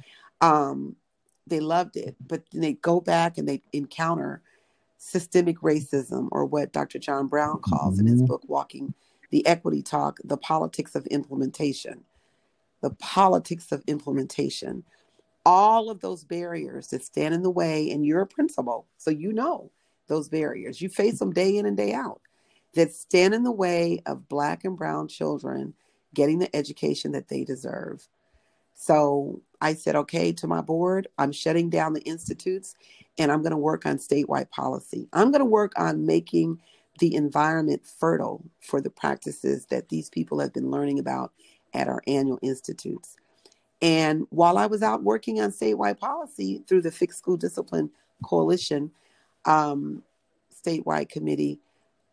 Um, 0.41 0.97
they 1.47 1.61
loved 1.61 1.97
it, 1.97 2.17
but 2.27 2.43
then 2.51 2.63
they 2.63 2.73
go 2.75 3.01
back 3.01 3.39
and 3.39 3.49
they 3.49 3.63
encounter 3.73 4.43
systemic 4.97 5.59
racism, 5.61 6.29
or 6.33 6.47
what 6.47 6.73
Dr. 6.73 6.99
John 6.99 7.27
Browne 7.27 7.61
calls 7.61 7.99
in 7.99 8.07
his 8.07 8.17
mm-hmm. 8.17 8.27
book, 8.27 8.43
Walking 8.49 8.95
the 9.31 9.47
Equity 9.47 9.83
Talk, 9.83 10.19
the 10.25 10.37
politics 10.37 10.95
of 10.95 11.07
implementation. 11.07 12.05
The 12.83 12.91
politics 12.91 13.73
of 13.73 13.83
implementation 13.87 14.85
all 15.47 15.91
of 15.91 16.01
those 16.01 16.25
barriers 16.25 16.89
that 16.89 17.05
stand 17.05 17.35
in 17.35 17.43
the 17.43 17.51
way, 17.51 17.91
and 17.91 18.05
you're 18.05 18.23
a 18.23 18.27
principal, 18.27 18.87
so 18.97 19.11
you 19.11 19.33
know 19.33 19.71
those 20.09 20.29
barriers. 20.29 20.81
You 20.81 20.89
face 20.89 21.19
them 21.19 21.33
day 21.33 21.57
in 21.57 21.67
and 21.67 21.77
day 21.77 21.93
out 21.93 22.21
that 22.75 22.93
stand 22.93 23.35
in 23.35 23.43
the 23.43 23.53
way 23.53 24.03
of 24.07 24.29
Black 24.29 24.65
and 24.65 24.77
Brown 24.77 25.09
children 25.09 25.75
getting 26.13 26.39
the 26.39 26.55
education 26.55 27.13
that 27.13 27.29
they 27.29 27.45
deserve. 27.45 28.09
So 28.75 29.41
I 29.61 29.75
said, 29.75 29.97
okay, 29.97 30.33
to 30.33 30.47
my 30.47 30.61
board, 30.61 31.09
I'm 31.19 31.33
shutting 31.33 31.71
down 31.71 31.93
the 31.93 32.03
institutes 32.03 32.75
and 33.19 33.31
I'm 33.31 33.43
going 33.43 33.53
to 33.53 33.57
work 33.57 33.87
on 33.87 33.99
statewide 33.99 34.51
policy. 34.51 35.09
I'm 35.13 35.31
going 35.31 35.41
to 35.41 35.47
work 35.47 35.73
on 35.77 36.07
making 36.07 36.61
the 36.99 37.15
environment 37.15 37.83
fertile 37.87 38.45
for 38.61 38.81
the 38.81 38.91
practices 38.91 39.67
that 39.67 39.89
these 39.89 40.11
people 40.11 40.41
have 40.41 40.53
been 40.53 40.71
learning 40.71 40.99
about 40.99 41.33
at 41.73 41.89
our 41.89 42.03
annual 42.07 42.39
institutes. 42.43 43.17
And 43.83 44.27
while 44.31 44.57
I 44.57 44.67
was 44.67 44.83
out 44.83 45.03
working 45.03 45.41
on 45.41 45.51
statewide 45.51 45.99
policy 45.99 46.63
through 46.67 46.83
the 46.83 46.91
Fix 46.91 47.17
School 47.17 47.37
Discipline 47.37 47.91
Coalition 48.25 48.91
um, 49.45 50.03
statewide 50.65 51.09
committee, 51.09 51.61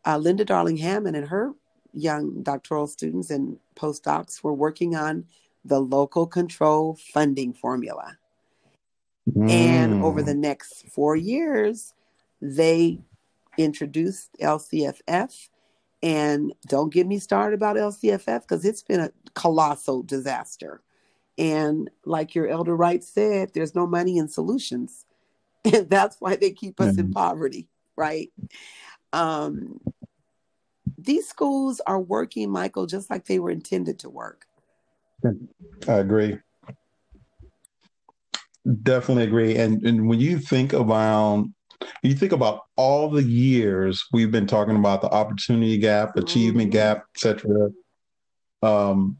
uh, 0.06 0.18
Linda 0.18 0.44
Darling 0.44 0.78
Hammond 0.78 1.16
and 1.16 1.28
her 1.28 1.54
young 1.94 2.42
doctoral 2.44 2.88
students 2.88 3.30
and 3.30 3.58
postdocs 3.76 4.44
were 4.44 4.54
working 4.54 4.96
on 4.96 5.26
the 5.64 5.80
local 5.80 6.26
control 6.26 6.98
funding 7.14 7.54
formula. 7.54 8.18
Mm. 9.30 9.50
And 9.50 10.04
over 10.04 10.24
the 10.24 10.34
next 10.34 10.88
four 10.88 11.16
years, 11.16 11.94
they 12.42 13.00
introduced 13.58 14.32
LCFF. 14.42 15.50
And 16.04 16.54
don't 16.66 16.92
get 16.92 17.06
me 17.06 17.20
started 17.20 17.56
about 17.56 17.76
LCFF 17.76 18.42
because 18.42 18.66
it's 18.66 18.82
been 18.82 19.02
a 19.02 19.12
colossal 19.36 20.02
disaster. 20.02 20.82
And 21.38 21.90
like 22.06 22.36
your 22.36 22.48
elder 22.48 22.76
Wright 22.76 23.04
said, 23.04 23.52
there's 23.54 23.76
no 23.76 23.88
money 23.88 24.18
in 24.18 24.28
solutions. 24.28 25.06
And 25.64 25.88
that's 25.92 26.18
why 26.20 26.38
they 26.38 26.50
keep 26.50 26.82
us 26.82 26.94
mm-hmm. 26.94 27.02
in 27.02 27.12
poverty, 27.12 27.68
right? 27.96 28.32
Um, 29.14 29.80
these 30.98 31.28
schools 31.28 31.82
are 31.86 32.00
working, 32.00 32.50
Michael, 32.50 32.88
just 32.88 33.12
like 33.12 33.26
they 33.26 33.38
were 33.38 33.52
intended 33.52 34.00
to 34.00 34.10
work. 34.10 34.48
I 35.88 35.94
agree. 35.94 36.40
Definitely 38.84 39.24
agree. 39.24 39.56
And 39.58 39.86
and 39.86 40.08
when 40.08 40.20
you 40.20 40.40
think 40.40 40.74
about 40.74 41.46
you 42.04 42.14
think 42.14 42.32
about 42.32 42.62
all 42.76 43.10
the 43.10 43.24
years 43.24 44.06
we've 44.14 44.32
been 44.32 44.48
talking 44.48 44.76
about 44.76 45.02
the 45.02 45.10
opportunity 45.10 45.78
gap, 45.78 46.16
achievement 46.16 46.72
mm-hmm. 46.72 46.78
gap, 46.78 47.06
etc. 47.16 47.72
Um, 48.62 49.18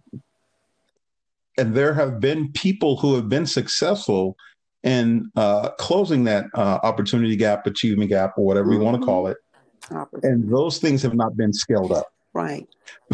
and 1.58 1.76
there 1.76 1.94
have 1.94 2.20
been 2.20 2.52
people 2.52 2.98
who 2.98 3.16
have 3.16 3.30
been 3.30 3.46
successful 3.46 4.36
in 4.84 5.30
uh, 5.36 5.70
closing 5.72 6.24
that 6.24 6.46
uh, 6.56 6.80
opportunity 6.84 7.36
gap, 7.36 7.68
achievement 7.68 8.10
gap, 8.10 8.34
or 8.38 8.46
whatever 8.46 8.70
mm-hmm. 8.70 8.80
you 8.80 8.86
want 8.86 9.00
to 9.00 9.06
call 9.06 9.28
it. 9.28 9.38
And 10.24 10.52
those 10.52 10.78
things 10.78 11.02
have 11.02 11.14
not 11.14 11.36
been 11.36 11.54
scaled 11.54 11.92
up, 11.92 12.08
right? 12.34 12.68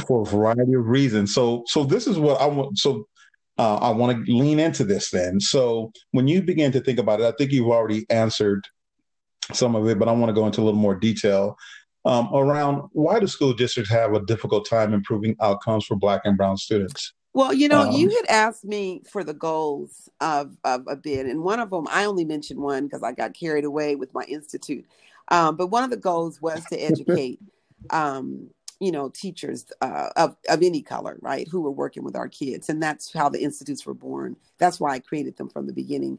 For 0.07 0.21
a 0.21 0.25
variety 0.25 0.73
of 0.73 0.85
reasons. 0.87 1.33
So, 1.33 1.63
so 1.67 1.83
this 1.83 2.07
is 2.07 2.19
what 2.19 2.39
I 2.39 2.45
want. 2.45 2.77
So, 2.77 3.07
uh, 3.57 3.77
I 3.77 3.89
want 3.89 4.25
to 4.25 4.31
lean 4.31 4.59
into 4.59 4.83
this 4.83 5.09
then. 5.09 5.39
So, 5.39 5.91
when 6.11 6.27
you 6.27 6.41
begin 6.41 6.71
to 6.73 6.79
think 6.79 6.99
about 6.99 7.19
it, 7.19 7.25
I 7.25 7.31
think 7.31 7.51
you've 7.51 7.67
already 7.67 8.05
answered 8.09 8.67
some 9.53 9.75
of 9.75 9.87
it, 9.87 9.97
but 9.97 10.07
I 10.07 10.11
want 10.11 10.29
to 10.29 10.39
go 10.39 10.45
into 10.45 10.61
a 10.61 10.65
little 10.65 10.79
more 10.79 10.95
detail 10.95 11.57
um, 12.07 12.29
around 12.33 12.83
why 12.93 13.19
do 13.19 13.27
school 13.27 13.53
districts 13.53 13.91
have 13.91 14.13
a 14.13 14.21
difficult 14.21 14.67
time 14.67 14.93
improving 14.93 15.35
outcomes 15.41 15.85
for 15.85 15.95
Black 15.95 16.21
and 16.23 16.37
Brown 16.37 16.55
students? 16.55 17.13
Well, 17.37 17.53
you 17.53 17.67
know, 17.67 17.81
um, 17.81 17.91
you 17.91 18.09
had 18.09 18.25
asked 18.29 18.65
me 18.65 19.03
for 19.07 19.23
the 19.23 19.35
goals 19.35 20.09
of, 20.19 20.57
of 20.63 20.85
a 20.87 20.95
bid, 20.95 21.27
and 21.27 21.43
one 21.43 21.59
of 21.59 21.69
them 21.69 21.87
I 21.91 22.05
only 22.05 22.25
mentioned 22.25 22.59
one 22.59 22.85
because 22.85 23.03
I 23.03 23.11
got 23.11 23.35
carried 23.35 23.63
away 23.63 23.95
with 23.95 24.11
my 24.11 24.23
institute. 24.23 24.87
Um, 25.27 25.55
but 25.55 25.67
one 25.67 25.83
of 25.83 25.91
the 25.91 25.97
goals 25.97 26.41
was 26.41 26.65
to 26.71 26.77
educate, 26.77 27.39
um, 27.91 28.49
you 28.79 28.91
know, 28.91 29.09
teachers 29.09 29.67
uh, 29.81 30.09
of 30.15 30.35
of 30.49 30.63
any 30.63 30.81
color, 30.81 31.19
right, 31.21 31.47
who 31.47 31.61
were 31.61 31.69
working 31.69 32.03
with 32.03 32.15
our 32.15 32.27
kids, 32.27 32.69
and 32.69 32.81
that's 32.81 33.13
how 33.13 33.29
the 33.29 33.43
institutes 33.43 33.85
were 33.85 33.93
born. 33.93 34.35
That's 34.57 34.79
why 34.79 34.95
I 34.95 34.99
created 34.99 35.37
them 35.37 35.49
from 35.49 35.67
the 35.67 35.73
beginning 35.73 36.17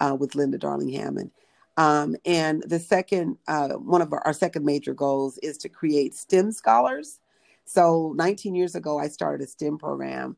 uh, 0.00 0.18
with 0.20 0.34
Linda 0.34 0.58
Darling 0.58 0.90
Hammond. 0.90 1.30
Um, 1.78 2.14
and 2.26 2.62
the 2.66 2.78
second, 2.78 3.38
uh, 3.46 3.70
one 3.70 4.02
of 4.02 4.12
our, 4.12 4.20
our, 4.26 4.34
second 4.34 4.66
major 4.66 4.92
goals 4.92 5.38
is 5.38 5.56
to 5.58 5.70
create 5.70 6.14
STEM 6.14 6.52
scholars. 6.52 7.20
So 7.64 8.12
19 8.16 8.54
years 8.54 8.74
ago, 8.74 8.98
I 8.98 9.08
started 9.08 9.46
a 9.46 9.48
STEM 9.48 9.78
program. 9.78 10.36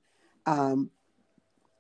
Um, 0.51 0.91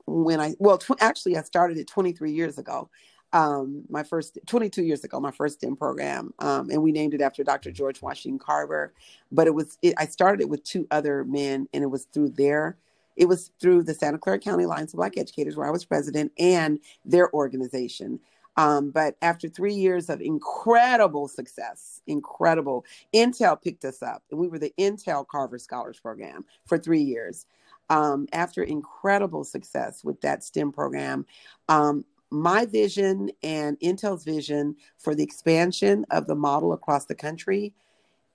when 0.06 0.40
I, 0.40 0.54
well, 0.58 0.78
tw- 0.78 1.00
actually, 1.00 1.36
I 1.36 1.42
started 1.42 1.78
it 1.78 1.86
23 1.86 2.32
years 2.32 2.58
ago. 2.58 2.88
Um, 3.32 3.84
my 3.88 4.02
first 4.02 4.38
22 4.46 4.82
years 4.82 5.04
ago, 5.04 5.20
my 5.20 5.30
first 5.30 5.60
STEM 5.60 5.76
program, 5.76 6.34
um, 6.40 6.68
and 6.70 6.82
we 6.82 6.90
named 6.90 7.14
it 7.14 7.20
after 7.20 7.44
Dr. 7.44 7.70
George 7.70 8.02
Washington 8.02 8.40
Carver. 8.40 8.92
But 9.30 9.46
it 9.46 9.54
was, 9.54 9.78
it, 9.82 9.94
I 9.98 10.06
started 10.06 10.40
it 10.40 10.48
with 10.48 10.64
two 10.64 10.86
other 10.90 11.24
men, 11.24 11.68
and 11.72 11.84
it 11.84 11.86
was 11.86 12.06
through 12.06 12.30
their 12.30 12.76
it 13.16 13.28
was 13.28 13.50
through 13.60 13.82
the 13.82 13.92
Santa 13.92 14.18
Clara 14.18 14.38
County 14.38 14.64
Alliance 14.64 14.94
of 14.94 14.96
Black 14.96 15.18
Educators, 15.18 15.56
where 15.56 15.66
I 15.66 15.70
was 15.70 15.84
president, 15.84 16.32
and 16.38 16.80
their 17.04 17.32
organization. 17.34 18.18
Um, 18.56 18.90
but 18.90 19.16
after 19.20 19.48
three 19.48 19.74
years 19.74 20.08
of 20.08 20.20
incredible 20.20 21.28
success, 21.28 22.00
incredible, 22.06 22.84
Intel 23.14 23.60
picked 23.60 23.84
us 23.84 24.02
up, 24.02 24.22
and 24.30 24.40
we 24.40 24.48
were 24.48 24.58
the 24.58 24.72
Intel 24.78 25.26
Carver 25.26 25.58
Scholars 25.58 26.00
Program 26.00 26.44
for 26.66 26.78
three 26.78 27.02
years. 27.02 27.46
Um, 27.90 28.28
after 28.32 28.62
incredible 28.62 29.44
success 29.44 30.02
with 30.04 30.20
that 30.22 30.44
STEM 30.44 30.72
program, 30.72 31.26
um, 31.68 32.04
my 32.30 32.64
vision 32.64 33.30
and 33.42 33.78
Intel's 33.80 34.24
vision 34.24 34.76
for 34.96 35.14
the 35.14 35.24
expansion 35.24 36.06
of 36.10 36.26
the 36.26 36.36
model 36.36 36.72
across 36.72 37.06
the 37.06 37.14
country, 37.14 37.74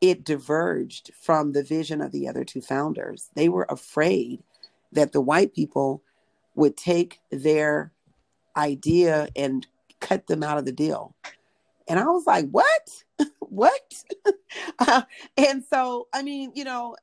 it 0.01 0.23
diverged 0.23 1.11
from 1.19 1.53
the 1.53 1.63
vision 1.63 2.01
of 2.01 2.11
the 2.11 2.27
other 2.27 2.43
two 2.43 2.61
founders. 2.61 3.29
They 3.35 3.49
were 3.49 3.65
afraid 3.69 4.43
that 4.91 5.13
the 5.13 5.21
white 5.21 5.53
people 5.53 6.03
would 6.55 6.77
take 6.77 7.19
their 7.31 7.91
idea 8.57 9.27
and 9.35 9.65
cut 9.99 10.27
them 10.27 10.43
out 10.43 10.57
of 10.57 10.65
the 10.65 10.71
deal. 10.71 11.15
And 11.87 11.99
I 11.99 12.05
was 12.05 12.25
like, 12.25 12.49
what? 12.49 13.03
what? 13.39 13.93
uh, 14.79 15.03
and 15.37 15.63
so, 15.69 16.07
I 16.13 16.23
mean, 16.23 16.51
you 16.55 16.63
know, 16.63 16.95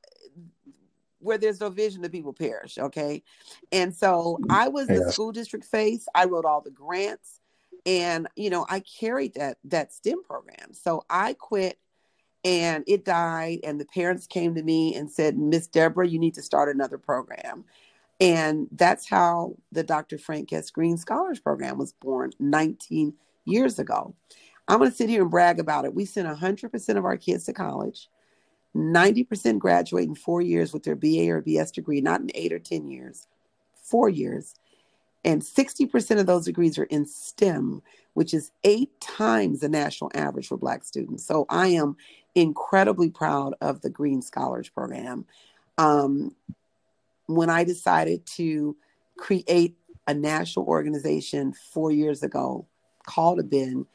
where 1.23 1.37
there's 1.37 1.59
no 1.59 1.69
vision, 1.69 2.01
the 2.01 2.09
people 2.09 2.33
perish. 2.33 2.77
Okay. 2.77 3.23
And 3.71 3.95
so 3.95 4.39
mm, 4.41 4.45
I 4.49 4.67
was 4.67 4.87
the 4.87 5.11
school 5.11 5.31
district 5.31 5.65
face. 5.65 6.05
I 6.13 6.25
wrote 6.25 6.45
all 6.45 6.61
the 6.61 6.71
grants 6.71 7.39
and, 7.85 8.27
you 8.35 8.49
know, 8.49 8.65
I 8.69 8.81
carried 8.81 9.35
that, 9.35 9.57
that 9.65 9.93
STEM 9.93 10.23
program. 10.23 10.73
So 10.73 11.03
I 11.09 11.33
quit 11.33 11.77
and 12.43 12.83
it 12.87 13.05
died. 13.05 13.59
And 13.63 13.79
the 13.79 13.85
parents 13.85 14.27
came 14.27 14.55
to 14.55 14.63
me 14.63 14.95
and 14.95 15.09
said, 15.09 15.37
Miss 15.37 15.67
Deborah, 15.67 16.07
you 16.07 16.19
need 16.19 16.35
to 16.35 16.41
start 16.41 16.73
another 16.73 16.97
program. 16.97 17.65
And 18.19 18.67
that's 18.71 19.09
how 19.09 19.57
the 19.71 19.83
Dr. 19.83 20.17
Frank 20.17 20.53
S. 20.53 20.69
Green 20.69 20.97
Scholars 20.97 21.39
Program 21.39 21.77
was 21.77 21.93
born 21.93 22.31
19 22.39 23.13
years 23.45 23.79
ago. 23.79 24.15
I'm 24.67 24.77
going 24.79 24.89
to 24.89 24.95
sit 24.95 25.09
here 25.09 25.23
and 25.23 25.31
brag 25.31 25.59
about 25.59 25.85
it. 25.85 25.93
We 25.93 26.05
sent 26.05 26.27
100% 26.27 26.97
of 26.97 27.05
our 27.05 27.17
kids 27.17 27.45
to 27.45 27.53
college. 27.53 28.09
90% 28.75 29.59
graduate 29.59 30.07
in 30.07 30.15
four 30.15 30.41
years 30.41 30.73
with 30.73 30.83
their 30.83 30.95
BA 30.95 31.29
or 31.29 31.41
BS 31.41 31.71
degree, 31.71 32.01
not 32.01 32.21
in 32.21 32.31
eight 32.33 32.51
or 32.51 32.59
10 32.59 32.87
years, 32.87 33.27
four 33.75 34.09
years. 34.09 34.55
And 35.23 35.41
60% 35.41 36.19
of 36.19 36.25
those 36.25 36.45
degrees 36.45 36.77
are 36.77 36.83
in 36.85 37.05
STEM, 37.05 37.81
which 38.13 38.33
is 38.33 38.51
eight 38.63 38.99
times 38.99 39.59
the 39.59 39.69
national 39.69 40.11
average 40.13 40.47
for 40.47 40.57
Black 40.57 40.83
students. 40.83 41.25
So 41.25 41.45
I 41.49 41.67
am 41.67 41.95
incredibly 42.35 43.09
proud 43.09 43.53
of 43.61 43.81
the 43.81 43.89
Green 43.89 44.21
Scholars 44.21 44.69
Program. 44.69 45.25
Um, 45.77 46.35
when 47.27 47.49
I 47.49 47.63
decided 47.63 48.25
to 48.37 48.75
create 49.17 49.77
a 50.07 50.13
national 50.13 50.65
organization 50.65 51.53
four 51.53 51.91
years 51.91 52.23
ago 52.23 52.67
called 53.05 53.39
ABEN 53.39 53.85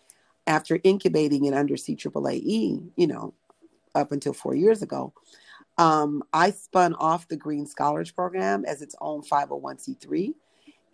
after 0.47 0.81
incubating 0.83 1.45
it 1.45 1.53
under 1.53 1.75
CAAAE, 1.75 2.91
you 2.97 3.07
know, 3.07 3.35
up 3.95 4.13
until 4.13 4.33
four 4.33 4.55
years 4.55 4.83
ago, 4.83 5.13
um, 5.79 6.23
I 6.33 6.51
spun 6.51 6.95
off 6.95 7.29
the 7.29 7.37
Green 7.37 7.67
Scholars 7.67 8.11
Program 8.11 8.65
as 8.65 8.83
its 8.83 8.97
own 9.01 9.23
501c3 9.23 10.35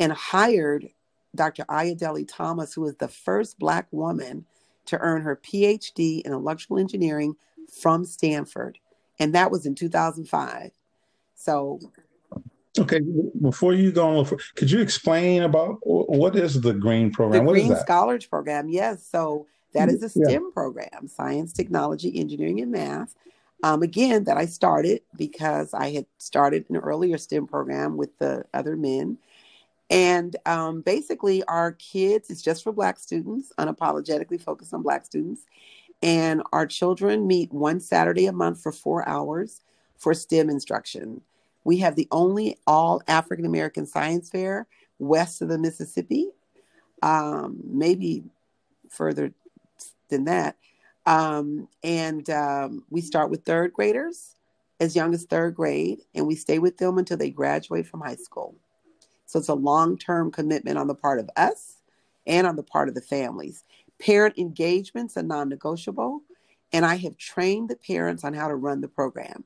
and 0.00 0.12
hired 0.12 0.90
Dr. 1.34 1.64
Ayodele 1.64 2.28
Thomas, 2.28 2.74
who 2.74 2.82
was 2.82 2.96
the 2.96 3.08
first 3.08 3.58
Black 3.58 3.86
woman 3.90 4.44
to 4.86 4.98
earn 4.98 5.22
her 5.22 5.36
PhD 5.36 6.20
in 6.22 6.32
electrical 6.32 6.78
engineering 6.78 7.34
from 7.80 8.04
Stanford. 8.04 8.78
And 9.18 9.34
that 9.34 9.50
was 9.50 9.64
in 9.64 9.74
2005. 9.74 10.70
So 11.34 11.80
Okay, 12.76 13.00
before 13.40 13.72
you 13.72 13.92
go 13.92 14.18
on, 14.18 14.38
could 14.56 14.68
you 14.68 14.80
explain 14.80 15.44
about 15.44 15.78
what 15.84 16.34
is 16.34 16.60
the 16.60 16.74
Green 16.74 17.12
Program? 17.12 17.46
The 17.46 17.52
Green 17.52 17.76
Scholars 17.76 18.26
Program, 18.26 18.68
yes. 18.68 19.06
So 19.06 19.46
that 19.74 19.88
is 19.88 20.02
a 20.02 20.08
STEM 20.08 20.28
yeah. 20.28 20.38
program: 20.52 21.08
science, 21.08 21.52
technology, 21.52 22.18
engineering, 22.18 22.60
and 22.60 22.72
math. 22.72 23.14
Um, 23.62 23.82
again, 23.82 24.24
that 24.24 24.36
I 24.36 24.44
started 24.46 25.00
because 25.16 25.72
I 25.72 25.92
had 25.92 26.06
started 26.18 26.66
an 26.68 26.76
earlier 26.76 27.16
STEM 27.16 27.46
program 27.46 27.96
with 27.96 28.18
the 28.18 28.44
other 28.52 28.76
men. 28.76 29.16
And 29.90 30.36
um, 30.44 30.82
basically, 30.82 31.42
our 31.44 31.72
kids, 31.72 32.28
it's 32.28 32.42
just 32.42 32.62
for 32.62 32.72
Black 32.72 32.98
students, 32.98 33.52
unapologetically 33.58 34.40
focused 34.40 34.74
on 34.74 34.82
Black 34.82 35.04
students. 35.04 35.46
And 36.02 36.42
our 36.52 36.66
children 36.66 37.26
meet 37.26 37.52
one 37.52 37.80
Saturday 37.80 38.26
a 38.26 38.32
month 38.32 38.62
for 38.62 38.72
four 38.72 39.08
hours 39.08 39.62
for 39.96 40.12
STEM 40.12 40.50
instruction. 40.50 41.22
We 41.64 41.78
have 41.78 41.96
the 41.96 42.08
only 42.10 42.58
all 42.66 43.00
African 43.08 43.46
American 43.46 43.86
science 43.86 44.28
fair 44.28 44.66
west 44.98 45.40
of 45.40 45.48
the 45.48 45.58
Mississippi, 45.58 46.28
um, 47.02 47.58
maybe 47.64 48.24
further 48.90 49.32
than 50.08 50.24
that. 50.24 50.56
Um, 51.06 51.68
and 51.82 52.28
um, 52.30 52.84
we 52.90 53.00
start 53.00 53.30
with 53.30 53.44
third 53.44 53.72
graders 53.72 54.34
as 54.80 54.96
young 54.96 55.14
as 55.14 55.24
third 55.24 55.54
grade, 55.54 56.00
and 56.14 56.26
we 56.26 56.34
stay 56.34 56.58
with 56.58 56.78
them 56.78 56.98
until 56.98 57.16
they 57.16 57.30
graduate 57.30 57.86
from 57.86 58.00
high 58.00 58.16
school. 58.16 58.54
So 59.26 59.38
it's 59.38 59.48
a 59.48 59.54
long 59.54 59.98
term 59.98 60.30
commitment 60.30 60.78
on 60.78 60.86
the 60.86 60.94
part 60.94 61.20
of 61.20 61.30
us 61.36 61.76
and 62.26 62.46
on 62.46 62.56
the 62.56 62.62
part 62.62 62.88
of 62.88 62.94
the 62.94 63.00
families. 63.00 63.64
Parent 64.00 64.38
engagements 64.38 65.16
are 65.16 65.22
non 65.22 65.48
negotiable, 65.48 66.22
and 66.72 66.84
I 66.84 66.96
have 66.96 67.16
trained 67.16 67.68
the 67.68 67.76
parents 67.76 68.24
on 68.24 68.34
how 68.34 68.48
to 68.48 68.56
run 68.56 68.80
the 68.80 68.88
program. 68.88 69.44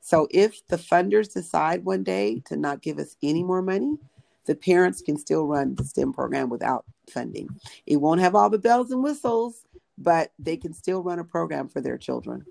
So 0.00 0.28
if 0.30 0.66
the 0.68 0.76
funders 0.76 1.32
decide 1.32 1.84
one 1.84 2.04
day 2.04 2.40
to 2.46 2.56
not 2.56 2.82
give 2.82 2.98
us 2.98 3.16
any 3.22 3.42
more 3.42 3.62
money, 3.62 3.98
the 4.44 4.54
parents 4.54 5.02
can 5.02 5.16
still 5.18 5.46
run 5.46 5.74
the 5.74 5.82
STEM 5.84 6.12
program 6.12 6.48
without 6.48 6.84
funding. 7.10 7.48
It 7.86 7.96
won't 7.96 8.20
have 8.20 8.36
all 8.36 8.48
the 8.48 8.58
bells 8.58 8.92
and 8.92 9.02
whistles, 9.02 9.64
but 9.98 10.32
they 10.38 10.56
can 10.56 10.72
still 10.72 11.02
run 11.02 11.18
a 11.18 11.24
program 11.24 11.68
for 11.68 11.80
their 11.80 11.98
children. 11.98 12.44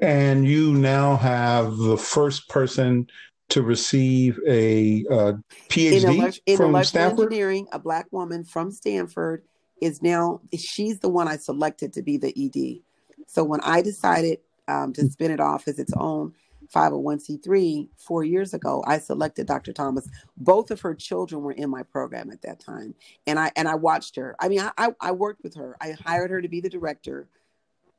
And 0.00 0.46
you 0.46 0.72
now 0.72 1.16
have 1.16 1.76
the 1.76 1.96
first 1.96 2.48
person 2.48 3.06
to 3.50 3.62
receive 3.62 4.40
a 4.48 5.04
uh, 5.10 5.32
PhD 5.68 6.02
in, 6.02 6.08
elect- 6.08 6.40
in 6.46 6.56
from 6.56 6.84
Stanford? 6.84 7.26
engineering. 7.26 7.68
A 7.70 7.78
black 7.78 8.06
woman 8.10 8.44
from 8.44 8.72
Stanford 8.72 9.44
is 9.80 10.02
now 10.02 10.40
she's 10.58 11.00
the 11.00 11.08
one 11.08 11.28
I 11.28 11.36
selected 11.36 11.92
to 11.92 12.02
be 12.02 12.16
the 12.16 12.32
ED. 12.36 12.82
So 13.26 13.44
when 13.44 13.60
I 13.60 13.82
decided 13.82 14.38
um, 14.66 14.92
to 14.94 15.08
spin 15.10 15.30
it 15.30 15.40
off 15.40 15.68
as 15.68 15.78
its 15.78 15.92
own 15.96 16.34
501c3 16.72 17.88
four 17.96 18.24
years 18.24 18.54
ago, 18.54 18.82
I 18.86 18.98
selected 18.98 19.46
Dr. 19.46 19.72
Thomas. 19.72 20.08
Both 20.36 20.70
of 20.70 20.80
her 20.80 20.94
children 20.94 21.42
were 21.42 21.52
in 21.52 21.70
my 21.70 21.82
program 21.82 22.30
at 22.30 22.42
that 22.42 22.60
time, 22.60 22.94
and 23.26 23.38
I 23.38 23.52
and 23.56 23.68
I 23.68 23.74
watched 23.74 24.16
her. 24.16 24.34
I 24.40 24.48
mean, 24.48 24.60
I 24.78 24.94
I 25.00 25.12
worked 25.12 25.42
with 25.42 25.54
her. 25.54 25.76
I 25.80 25.92
hired 25.92 26.30
her 26.30 26.40
to 26.40 26.48
be 26.48 26.60
the 26.60 26.70
director, 26.70 27.28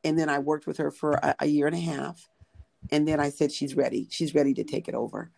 and 0.03 0.17
then 0.17 0.29
I 0.29 0.39
worked 0.39 0.67
with 0.67 0.77
her 0.77 0.91
for 0.91 1.13
a, 1.13 1.35
a 1.39 1.45
year 1.45 1.67
and 1.67 1.75
a 1.75 1.79
half, 1.79 2.27
and 2.91 3.07
then 3.07 3.19
I 3.19 3.29
said 3.29 3.51
she's 3.51 3.75
ready. 3.75 4.07
She's 4.09 4.35
ready 4.35 4.53
to 4.55 4.63
take 4.63 4.87
it 4.87 4.95
over, 4.95 5.31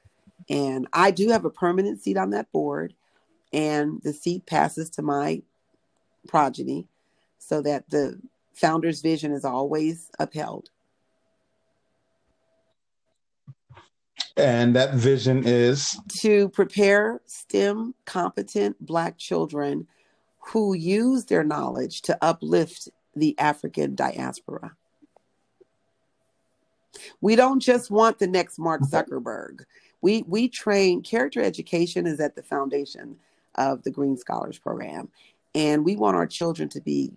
and 0.49 0.87
I 0.93 1.11
do 1.11 1.29
have 1.29 1.45
a 1.45 1.49
permanent 1.49 2.01
seat 2.01 2.17
on 2.17 2.31
that 2.31 2.51
board, 2.51 2.93
and 3.51 4.01
the 4.03 4.13
seat 4.13 4.45
passes 4.45 4.89
to 4.91 5.01
my 5.01 5.41
progeny, 6.27 6.87
so 7.37 7.61
that 7.61 7.89
the 7.89 8.19
founder's 8.53 9.01
vision 9.01 9.31
is 9.31 9.45
always 9.45 10.09
upheld. 10.19 10.69
And 14.37 14.75
that 14.75 14.93
vision 14.93 15.43
is 15.45 15.97
to 16.19 16.49
prepare 16.49 17.21
STEM 17.25 17.95
competent 18.05 18.83
Black 18.85 19.17
children 19.17 19.87
who 20.39 20.73
use 20.73 21.25
their 21.25 21.43
knowledge 21.43 22.01
to 22.03 22.17
uplift 22.21 22.89
the 23.15 23.37
African 23.39 23.95
diaspora. 23.95 24.75
We 27.21 27.35
don't 27.35 27.59
just 27.59 27.89
want 27.89 28.19
the 28.19 28.27
next 28.27 28.59
Mark 28.59 28.81
Zuckerberg. 28.81 29.63
We 30.01 30.23
we 30.27 30.49
train 30.49 31.01
character 31.01 31.41
education 31.41 32.05
is 32.05 32.19
at 32.19 32.35
the 32.35 32.43
foundation 32.43 33.17
of 33.55 33.83
the 33.83 33.91
Green 33.91 34.17
Scholars 34.17 34.59
Program. 34.59 35.09
And 35.53 35.85
we 35.85 35.95
want 35.95 36.17
our 36.17 36.27
children 36.27 36.67
to 36.69 36.81
be 36.81 37.13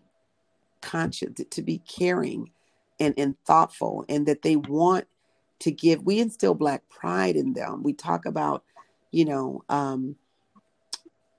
conscious, 0.80 1.30
to 1.50 1.62
be 1.62 1.78
caring 1.78 2.50
and, 3.00 3.14
and 3.18 3.36
thoughtful, 3.44 4.04
and 4.08 4.26
that 4.26 4.42
they 4.42 4.56
want 4.56 5.06
to 5.60 5.70
give. 5.70 6.02
We 6.04 6.20
instill 6.20 6.54
Black 6.54 6.88
pride 6.88 7.36
in 7.36 7.52
them. 7.52 7.82
We 7.82 7.92
talk 7.92 8.26
about, 8.26 8.64
you 9.10 9.24
know, 9.24 9.64
um, 9.68 10.16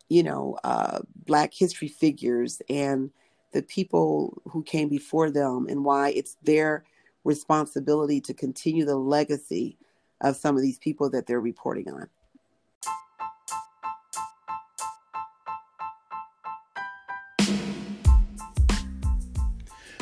you 0.10 0.24
know, 0.24 0.58
uh, 0.64 1.00
Black 1.26 1.54
history 1.54 1.88
figures 1.88 2.62
and 2.70 3.12
the 3.52 3.62
people 3.64 4.42
who 4.50 4.64
came 4.64 4.90
before 4.90 5.30
them 5.30 5.68
and 5.70 5.84
why 5.84 6.10
it's 6.10 6.38
their 6.44 6.84
responsibility 7.24 8.22
to 8.22 8.34
continue 8.34 8.86
the 8.86 8.96
legacy 8.96 9.78
of 10.22 10.36
some 10.36 10.56
of 10.56 10.62
these 10.62 10.80
people 10.80 11.10
that 11.10 11.28
they're 11.28 11.40
reporting 11.40 11.90
on. 11.90 12.08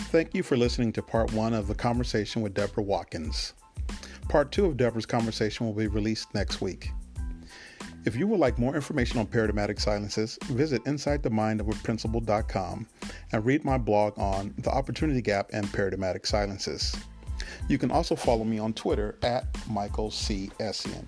Thank 0.09 0.33
you 0.33 0.41
for 0.41 0.55
listening 0.55 0.93
to 0.93 1.01
part 1.01 1.33
one 1.33 1.53
of 1.53 1.67
the 1.67 1.75
conversation 1.75 2.41
with 2.41 2.53
Deborah 2.53 2.83
Watkins. 2.83 3.53
Part 4.29 4.51
two 4.51 4.65
of 4.65 4.77
Deborah's 4.77 5.05
conversation 5.05 5.65
will 5.65 5.73
be 5.73 5.87
released 5.87 6.33
next 6.35 6.61
week. 6.61 6.91
If 8.05 8.15
you 8.15 8.27
would 8.27 8.39
like 8.39 8.59
more 8.59 8.75
information 8.75 9.19
on 9.19 9.27
paradigmatic 9.27 9.79
silences, 9.79 10.37
visit 10.45 10.83
InsideTheMindOfAPrincipal.com 10.85 12.87
and 13.31 13.45
read 13.45 13.65
my 13.65 13.77
blog 13.77 14.17
on 14.17 14.53
the 14.59 14.69
opportunity 14.69 15.21
gap 15.21 15.49
and 15.53 15.71
paradigmatic 15.73 16.25
silences. 16.25 16.95
You 17.67 17.77
can 17.77 17.91
also 17.91 18.15
follow 18.15 18.43
me 18.43 18.59
on 18.59 18.73
Twitter 18.73 19.17
at 19.23 19.45
Michael 19.69 20.11
C. 20.11 20.51
Essien. 20.59 21.05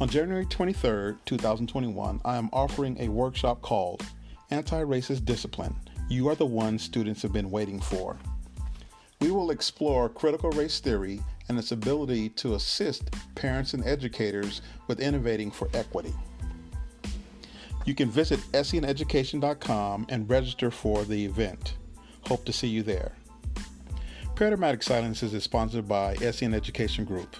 On 0.00 0.08
January 0.08 0.46
23, 0.46 1.16
2021, 1.26 2.20
I 2.24 2.36
am 2.36 2.48
offering 2.52 2.96
a 2.98 3.08
workshop 3.08 3.60
called 3.60 4.02
Anti 4.50 4.82
Racist 4.82 5.26
Discipline 5.26 5.76
You 6.08 6.28
Are 6.28 6.34
the 6.34 6.46
One 6.46 6.78
Students 6.78 7.22
Have 7.22 7.32
Been 7.32 7.50
Waiting 7.50 7.80
For. 7.80 8.16
We 9.20 9.30
will 9.30 9.50
explore 9.50 10.08
critical 10.08 10.50
race 10.52 10.80
theory 10.80 11.20
and 11.50 11.58
its 11.58 11.72
ability 11.72 12.28
to 12.28 12.54
assist 12.54 13.10
parents 13.34 13.74
and 13.74 13.84
educators 13.84 14.62
with 14.86 15.00
innovating 15.00 15.50
for 15.50 15.68
equity. 15.74 16.14
You 17.84 17.92
can 17.96 18.08
visit 18.08 18.38
essieneducation.com 18.52 20.06
and 20.08 20.30
register 20.30 20.70
for 20.70 21.02
the 21.02 21.24
event. 21.24 21.74
Hope 22.28 22.44
to 22.44 22.52
see 22.52 22.68
you 22.68 22.84
there. 22.84 23.16
Paradigmatic 24.36 24.84
Silences 24.84 25.34
is 25.34 25.42
sponsored 25.42 25.88
by 25.88 26.14
Essien 26.16 26.54
Education 26.54 27.04
Group. 27.04 27.34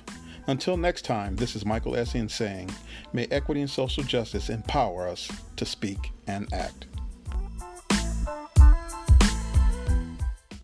Until 0.48 0.76
next 0.76 1.02
time, 1.02 1.36
this 1.36 1.54
is 1.54 1.64
Michael 1.64 1.92
Essien 1.92 2.28
saying, 2.28 2.68
may 3.12 3.28
equity 3.30 3.60
and 3.60 3.70
social 3.70 4.02
justice 4.02 4.50
empower 4.50 5.06
us 5.06 5.30
to 5.54 5.64
speak 5.64 6.10
and 6.26 6.52
act. 6.52 6.89